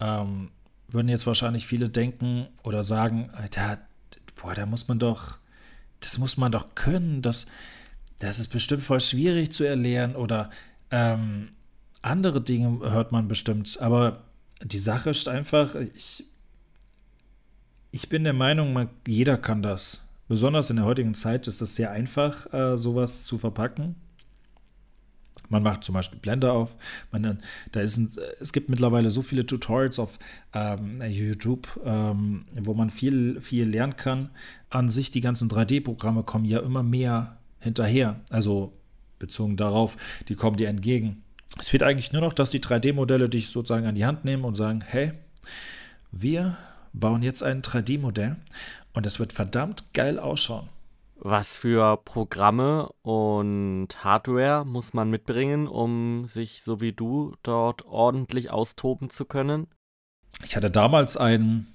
Ähm 0.00 0.50
würden 0.94 1.08
jetzt 1.08 1.26
wahrscheinlich 1.26 1.66
viele 1.66 1.88
denken 1.88 2.48
oder 2.62 2.82
sagen, 2.82 3.30
Alter, 3.32 3.78
boah, 4.36 4.54
da 4.54 4.66
muss 4.66 4.88
man 4.88 4.98
doch, 4.98 5.38
das 6.00 6.18
muss 6.18 6.36
man 6.36 6.52
doch 6.52 6.74
können, 6.74 7.22
das, 7.22 7.46
das 8.18 8.38
ist 8.38 8.48
bestimmt 8.48 8.82
voll 8.82 9.00
schwierig 9.00 9.52
zu 9.52 9.64
erlernen 9.64 10.16
oder 10.16 10.50
ähm, 10.90 11.50
andere 12.02 12.40
Dinge 12.40 12.90
hört 12.90 13.12
man 13.12 13.28
bestimmt. 13.28 13.78
Aber 13.80 14.24
die 14.62 14.78
Sache 14.78 15.10
ist 15.10 15.28
einfach, 15.28 15.74
ich, 15.74 16.24
ich 17.90 18.08
bin 18.08 18.24
der 18.24 18.32
Meinung, 18.32 18.72
man, 18.72 18.90
jeder 19.06 19.36
kann 19.38 19.62
das. 19.62 20.06
Besonders 20.28 20.70
in 20.70 20.76
der 20.76 20.84
heutigen 20.84 21.14
Zeit 21.14 21.46
ist 21.46 21.60
es 21.60 21.76
sehr 21.76 21.90
einfach, 21.90 22.52
äh, 22.52 22.76
sowas 22.76 23.24
zu 23.24 23.38
verpacken. 23.38 23.96
Man 25.48 25.62
macht 25.62 25.84
zum 25.84 25.94
Beispiel 25.94 26.18
Blender 26.18 26.52
auf. 26.52 26.76
Man, 27.10 27.40
da 27.72 27.80
ist 27.80 27.96
ein, 27.96 28.10
es 28.40 28.52
gibt 28.52 28.68
mittlerweile 28.68 29.10
so 29.10 29.22
viele 29.22 29.44
Tutorials 29.46 29.98
auf 29.98 30.18
ähm, 30.54 31.02
YouTube, 31.02 31.68
ähm, 31.84 32.46
wo 32.60 32.74
man 32.74 32.90
viel, 32.90 33.40
viel 33.40 33.68
lernen 33.68 33.96
kann. 33.96 34.30
An 34.70 34.88
sich, 34.88 35.10
die 35.10 35.20
ganzen 35.20 35.50
3D-Programme 35.50 36.22
kommen 36.22 36.44
ja 36.44 36.60
immer 36.60 36.82
mehr 36.82 37.36
hinterher. 37.58 38.20
Also 38.30 38.72
bezogen 39.18 39.56
darauf, 39.56 39.96
die 40.28 40.34
kommen 40.34 40.56
dir 40.56 40.68
entgegen. 40.68 41.22
Es 41.58 41.68
fehlt 41.68 41.82
eigentlich 41.82 42.12
nur 42.12 42.22
noch, 42.22 42.32
dass 42.32 42.50
die 42.50 42.60
3D-Modelle 42.60 43.28
dich 43.28 43.50
sozusagen 43.50 43.86
an 43.86 43.94
die 43.94 44.06
Hand 44.06 44.24
nehmen 44.24 44.44
und 44.44 44.56
sagen, 44.56 44.82
hey, 44.84 45.12
wir 46.10 46.56
bauen 46.92 47.22
jetzt 47.22 47.42
ein 47.42 47.62
3D-Modell 47.62 48.36
und 48.92 49.06
es 49.06 49.18
wird 49.18 49.32
verdammt 49.32 49.92
geil 49.94 50.18
ausschauen. 50.18 50.68
Was 51.24 51.56
für 51.56 51.98
Programme 51.98 52.88
und 53.02 53.86
Hardware 54.02 54.64
muss 54.64 54.92
man 54.92 55.08
mitbringen, 55.08 55.68
um 55.68 56.26
sich 56.26 56.62
so 56.62 56.80
wie 56.80 56.90
du 56.90 57.36
dort 57.44 57.86
ordentlich 57.86 58.50
austoben 58.50 59.08
zu 59.08 59.24
können? 59.24 59.68
Ich 60.42 60.56
hatte 60.56 60.68
damals 60.68 61.16
ein 61.16 61.68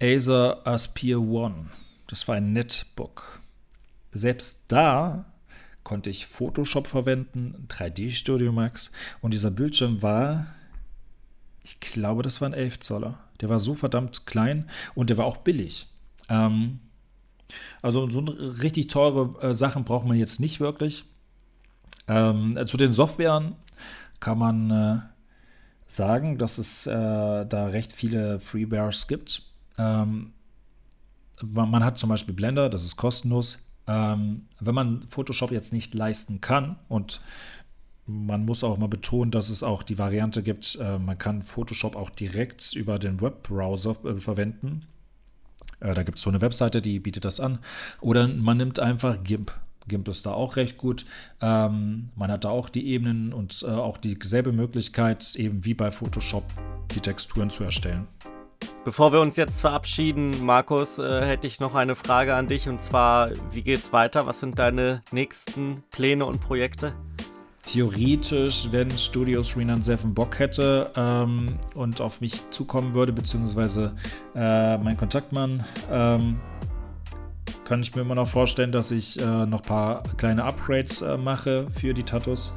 Acer 0.00 0.66
Aspire 0.66 1.20
One. 1.20 1.66
Das 2.06 2.26
war 2.26 2.36
ein 2.36 2.54
Netbook. 2.54 3.40
Selbst 4.10 4.64
da 4.68 5.26
konnte 5.82 6.08
ich 6.08 6.24
Photoshop 6.24 6.86
verwenden, 6.86 7.66
3D 7.68 8.12
Studio 8.12 8.52
Max 8.52 8.90
und 9.20 9.34
dieser 9.34 9.50
Bildschirm 9.50 10.00
war, 10.00 10.46
ich 11.62 11.78
glaube, 11.78 12.22
das 12.22 12.40
war 12.40 12.48
ein 12.48 12.54
11 12.54 12.80
Zoller. 12.80 13.18
Der 13.42 13.50
war 13.50 13.58
so 13.58 13.74
verdammt 13.74 14.24
klein 14.24 14.70
und 14.94 15.10
der 15.10 15.18
war 15.18 15.26
auch 15.26 15.36
billig. 15.36 15.88
Ähm, 16.30 16.80
also 17.82 18.08
so 18.10 18.20
richtig 18.20 18.88
teure 18.88 19.34
äh, 19.40 19.54
Sachen 19.54 19.84
braucht 19.84 20.06
man 20.06 20.16
jetzt 20.16 20.40
nicht 20.40 20.60
wirklich. 20.60 21.04
Ähm, 22.08 22.58
zu 22.66 22.76
den 22.76 22.92
Softwaren 22.92 23.56
kann 24.20 24.38
man 24.38 24.70
äh, 24.70 24.98
sagen, 25.86 26.38
dass 26.38 26.58
es 26.58 26.86
äh, 26.86 26.92
da 26.92 27.66
recht 27.66 27.92
viele 27.92 28.40
Freewares 28.40 29.06
gibt. 29.06 29.42
Ähm, 29.78 30.32
man, 31.42 31.70
man, 31.70 31.84
hat 31.84 31.98
zum 31.98 32.08
Beispiel 32.08 32.34
Blender, 32.34 32.68
das 32.68 32.84
ist 32.84 32.96
kostenlos. 32.96 33.58
Ähm, 33.86 34.46
wenn 34.60 34.74
man 34.74 35.02
Photoshop 35.02 35.50
jetzt 35.50 35.72
nicht 35.72 35.94
leisten 35.94 36.40
kann 36.40 36.76
und 36.88 37.20
man 38.06 38.44
muss 38.44 38.64
auch 38.64 38.76
mal 38.76 38.88
betonen, 38.88 39.30
dass 39.30 39.48
es 39.48 39.62
auch 39.62 39.82
die 39.82 39.98
Variante 39.98 40.42
gibt, 40.42 40.78
äh, 40.80 40.98
man 40.98 41.18
kann 41.18 41.42
Photoshop 41.42 41.96
auch 41.96 42.10
direkt 42.10 42.74
über 42.74 42.98
den 42.98 43.20
Webbrowser 43.20 43.96
äh, 44.04 44.14
verwenden. 44.14 44.86
Äh, 45.80 45.94
da 45.94 46.02
gibt 46.02 46.18
es 46.18 46.22
so 46.22 46.30
eine 46.30 46.40
Webseite, 46.40 46.80
die 46.80 47.00
bietet 47.00 47.24
das 47.24 47.40
an. 47.40 47.58
Oder 48.00 48.28
man 48.28 48.56
nimmt 48.56 48.80
einfach 48.80 49.22
GIMP. 49.22 49.52
GIMP 49.86 50.08
ist 50.08 50.24
da 50.26 50.32
auch 50.32 50.56
recht 50.56 50.78
gut. 50.78 51.04
Ähm, 51.40 52.10
man 52.16 52.30
hat 52.30 52.44
da 52.44 52.50
auch 52.50 52.68
die 52.68 52.88
Ebenen 52.88 53.32
und 53.32 53.64
äh, 53.66 53.70
auch 53.70 53.98
dieselbe 53.98 54.52
Möglichkeit, 54.52 55.34
eben 55.36 55.64
wie 55.64 55.74
bei 55.74 55.90
Photoshop, 55.90 56.44
die 56.94 57.00
Texturen 57.00 57.50
zu 57.50 57.64
erstellen. 57.64 58.06
Bevor 58.84 59.12
wir 59.12 59.20
uns 59.20 59.36
jetzt 59.36 59.60
verabschieden, 59.60 60.44
Markus, 60.44 60.98
äh, 60.98 61.24
hätte 61.24 61.46
ich 61.46 61.60
noch 61.60 61.74
eine 61.74 61.96
Frage 61.96 62.34
an 62.34 62.48
dich 62.48 62.68
und 62.68 62.82
zwar, 62.82 63.30
wie 63.50 63.62
geht's 63.62 63.92
weiter? 63.92 64.26
Was 64.26 64.40
sind 64.40 64.58
deine 64.58 65.02
nächsten 65.10 65.82
Pläne 65.90 66.26
und 66.26 66.40
Projekte? 66.40 66.94
Theoretisch, 67.66 68.68
wenn 68.70 68.90
Renan 69.56 69.82
Seven 69.82 70.14
Bock 70.14 70.38
hätte 70.38 70.90
ähm, 70.96 71.46
und 71.74 72.00
auf 72.00 72.20
mich 72.20 72.48
zukommen 72.50 72.94
würde, 72.94 73.12
beziehungsweise 73.12 73.94
äh, 74.34 74.78
mein 74.78 74.96
Kontaktmann, 74.96 75.64
ähm, 75.90 76.40
kann 77.64 77.80
ich 77.80 77.94
mir 77.94 78.02
immer 78.02 78.14
noch 78.14 78.28
vorstellen, 78.28 78.72
dass 78.72 78.90
ich 78.90 79.18
äh, 79.18 79.46
noch 79.46 79.60
ein 79.60 79.66
paar 79.66 80.02
kleine 80.16 80.44
Upgrades 80.44 81.00
äh, 81.02 81.16
mache 81.16 81.66
für 81.70 81.94
die 81.94 82.02
Tattoos. 82.02 82.54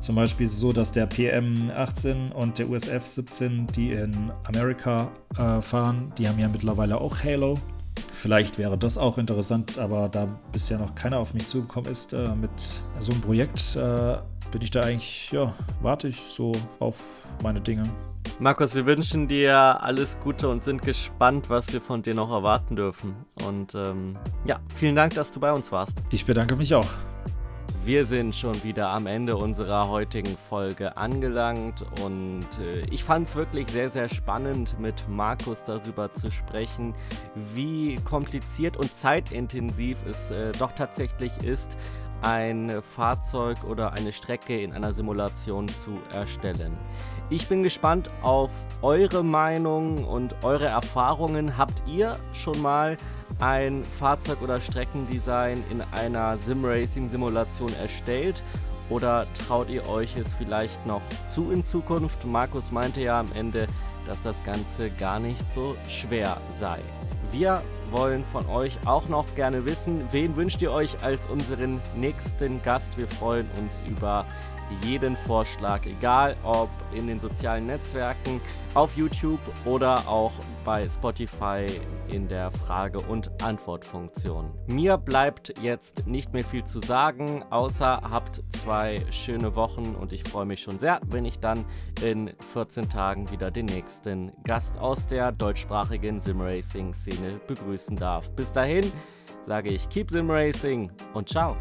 Zum 0.00 0.16
Beispiel 0.16 0.48
so, 0.48 0.72
dass 0.72 0.90
der 0.90 1.08
PM18 1.08 2.32
und 2.32 2.58
der 2.58 2.68
USF 2.68 3.06
17, 3.06 3.68
die 3.68 3.92
in 3.92 4.32
Amerika 4.44 5.12
äh, 5.38 5.62
fahren, 5.62 6.12
die 6.18 6.28
haben 6.28 6.40
ja 6.40 6.48
mittlerweile 6.48 7.00
auch 7.00 7.22
Halo. 7.22 7.54
Vielleicht 8.12 8.58
wäre 8.58 8.76
das 8.76 8.98
auch 8.98 9.18
interessant, 9.18 9.78
aber 9.78 10.08
da 10.08 10.26
bisher 10.50 10.78
noch 10.78 10.94
keiner 10.94 11.18
auf 11.18 11.34
mich 11.34 11.46
zugekommen 11.46 11.90
ist 11.90 12.12
äh, 12.12 12.34
mit 12.34 12.50
so 12.98 13.12
einem 13.12 13.20
Projekt, 13.20 13.76
äh, 13.76 14.16
bin 14.52 14.62
ich 14.62 14.70
da 14.70 14.82
eigentlich, 14.82 15.32
ja, 15.32 15.52
warte 15.80 16.08
ich 16.08 16.20
so 16.20 16.52
auf 16.78 17.02
meine 17.42 17.60
Dinge. 17.60 17.82
Markus, 18.38 18.74
wir 18.74 18.86
wünschen 18.86 19.26
dir 19.26 19.82
alles 19.82 20.18
Gute 20.20 20.48
und 20.48 20.62
sind 20.62 20.82
gespannt, 20.82 21.48
was 21.48 21.72
wir 21.72 21.80
von 21.80 22.02
dir 22.02 22.14
noch 22.14 22.30
erwarten 22.30 22.76
dürfen. 22.76 23.16
Und 23.46 23.74
ähm, 23.74 24.16
ja, 24.44 24.60
vielen 24.76 24.94
Dank, 24.94 25.14
dass 25.14 25.32
du 25.32 25.40
bei 25.40 25.52
uns 25.52 25.72
warst. 25.72 25.98
Ich 26.10 26.24
bedanke 26.26 26.54
mich 26.54 26.74
auch. 26.74 26.88
Wir 27.84 28.06
sind 28.06 28.34
schon 28.34 28.62
wieder 28.62 28.90
am 28.90 29.06
Ende 29.06 29.36
unserer 29.36 29.88
heutigen 29.88 30.36
Folge 30.36 30.96
angelangt 30.96 31.84
und 32.04 32.46
äh, 32.60 32.80
ich 32.92 33.02
fand 33.02 33.26
es 33.26 33.34
wirklich 33.34 33.68
sehr, 33.72 33.90
sehr 33.90 34.08
spannend, 34.08 34.78
mit 34.78 35.08
Markus 35.08 35.64
darüber 35.64 36.08
zu 36.08 36.30
sprechen, 36.30 36.94
wie 37.54 37.96
kompliziert 38.04 38.76
und 38.76 38.94
zeitintensiv 38.94 39.98
es 40.08 40.30
äh, 40.30 40.52
doch 40.60 40.70
tatsächlich 40.72 41.36
ist, 41.42 41.76
ein 42.22 42.82
Fahrzeug 42.82 43.64
oder 43.68 43.92
eine 43.92 44.12
Strecke 44.12 44.60
in 44.60 44.72
einer 44.72 44.92
Simulation 44.94 45.68
zu 45.68 45.98
erstellen. 46.12 46.76
Ich 47.30 47.48
bin 47.48 47.62
gespannt 47.62 48.10
auf 48.22 48.50
eure 48.82 49.24
Meinung 49.24 50.04
und 50.04 50.34
eure 50.44 50.66
Erfahrungen. 50.66 51.56
Habt 51.56 51.82
ihr 51.86 52.16
schon 52.32 52.60
mal 52.60 52.96
ein 53.40 53.84
Fahrzeug- 53.84 54.42
oder 54.42 54.60
Streckendesign 54.60 55.64
in 55.70 55.82
einer 55.92 56.38
Simracing-Simulation 56.38 57.74
erstellt? 57.76 58.42
Oder 58.90 59.26
traut 59.32 59.70
ihr 59.70 59.88
euch 59.88 60.16
es 60.16 60.34
vielleicht 60.34 60.84
noch 60.86 61.00
zu 61.26 61.50
in 61.50 61.64
Zukunft? 61.64 62.26
Markus 62.26 62.70
meinte 62.70 63.00
ja 63.00 63.18
am 63.18 63.32
Ende, 63.32 63.66
dass 64.06 64.22
das 64.22 64.42
Ganze 64.44 64.90
gar 64.90 65.18
nicht 65.18 65.44
so 65.54 65.74
schwer 65.88 66.36
sei. 66.60 66.80
Wir 67.30 67.62
wollen 67.92 68.24
von 68.24 68.46
euch 68.48 68.78
auch 68.86 69.08
noch 69.08 69.26
gerne 69.34 69.64
wissen, 69.64 70.08
wen 70.10 70.34
wünscht 70.34 70.62
ihr 70.62 70.72
euch 70.72 71.02
als 71.04 71.26
unseren 71.26 71.80
nächsten 71.94 72.62
Gast? 72.62 72.96
Wir 72.96 73.06
freuen 73.06 73.46
uns 73.60 73.82
über 73.86 74.26
jeden 74.82 75.16
Vorschlag, 75.16 75.84
egal 75.86 76.36
ob 76.42 76.68
in 76.94 77.06
den 77.06 77.20
sozialen 77.20 77.66
Netzwerken, 77.66 78.40
auf 78.74 78.96
YouTube 78.96 79.40
oder 79.64 80.08
auch 80.08 80.32
bei 80.64 80.82
Spotify 80.88 81.66
in 82.08 82.28
der 82.28 82.50
Frage- 82.50 83.00
und 83.00 83.30
Antwortfunktion. 83.42 84.52
Mir 84.66 84.96
bleibt 84.96 85.58
jetzt 85.60 86.06
nicht 86.06 86.32
mehr 86.32 86.44
viel 86.44 86.64
zu 86.64 86.80
sagen, 86.80 87.44
außer 87.50 88.00
habt 88.10 88.42
zwei 88.62 89.00
schöne 89.10 89.54
Wochen 89.54 89.94
und 89.94 90.12
ich 90.12 90.24
freue 90.24 90.46
mich 90.46 90.60
schon 90.60 90.78
sehr, 90.78 91.00
wenn 91.06 91.24
ich 91.24 91.38
dann 91.38 91.64
in 92.02 92.32
14 92.52 92.88
Tagen 92.88 93.30
wieder 93.30 93.50
den 93.50 93.66
nächsten 93.66 94.32
Gast 94.44 94.78
aus 94.78 95.06
der 95.06 95.32
deutschsprachigen 95.32 96.20
Simracing-Szene 96.20 97.40
begrüßen 97.46 97.96
darf. 97.96 98.30
Bis 98.32 98.52
dahin 98.52 98.90
sage 99.46 99.70
ich 99.70 99.88
Keep 99.88 100.10
Simracing 100.10 100.90
und 101.14 101.28
ciao. 101.28 101.56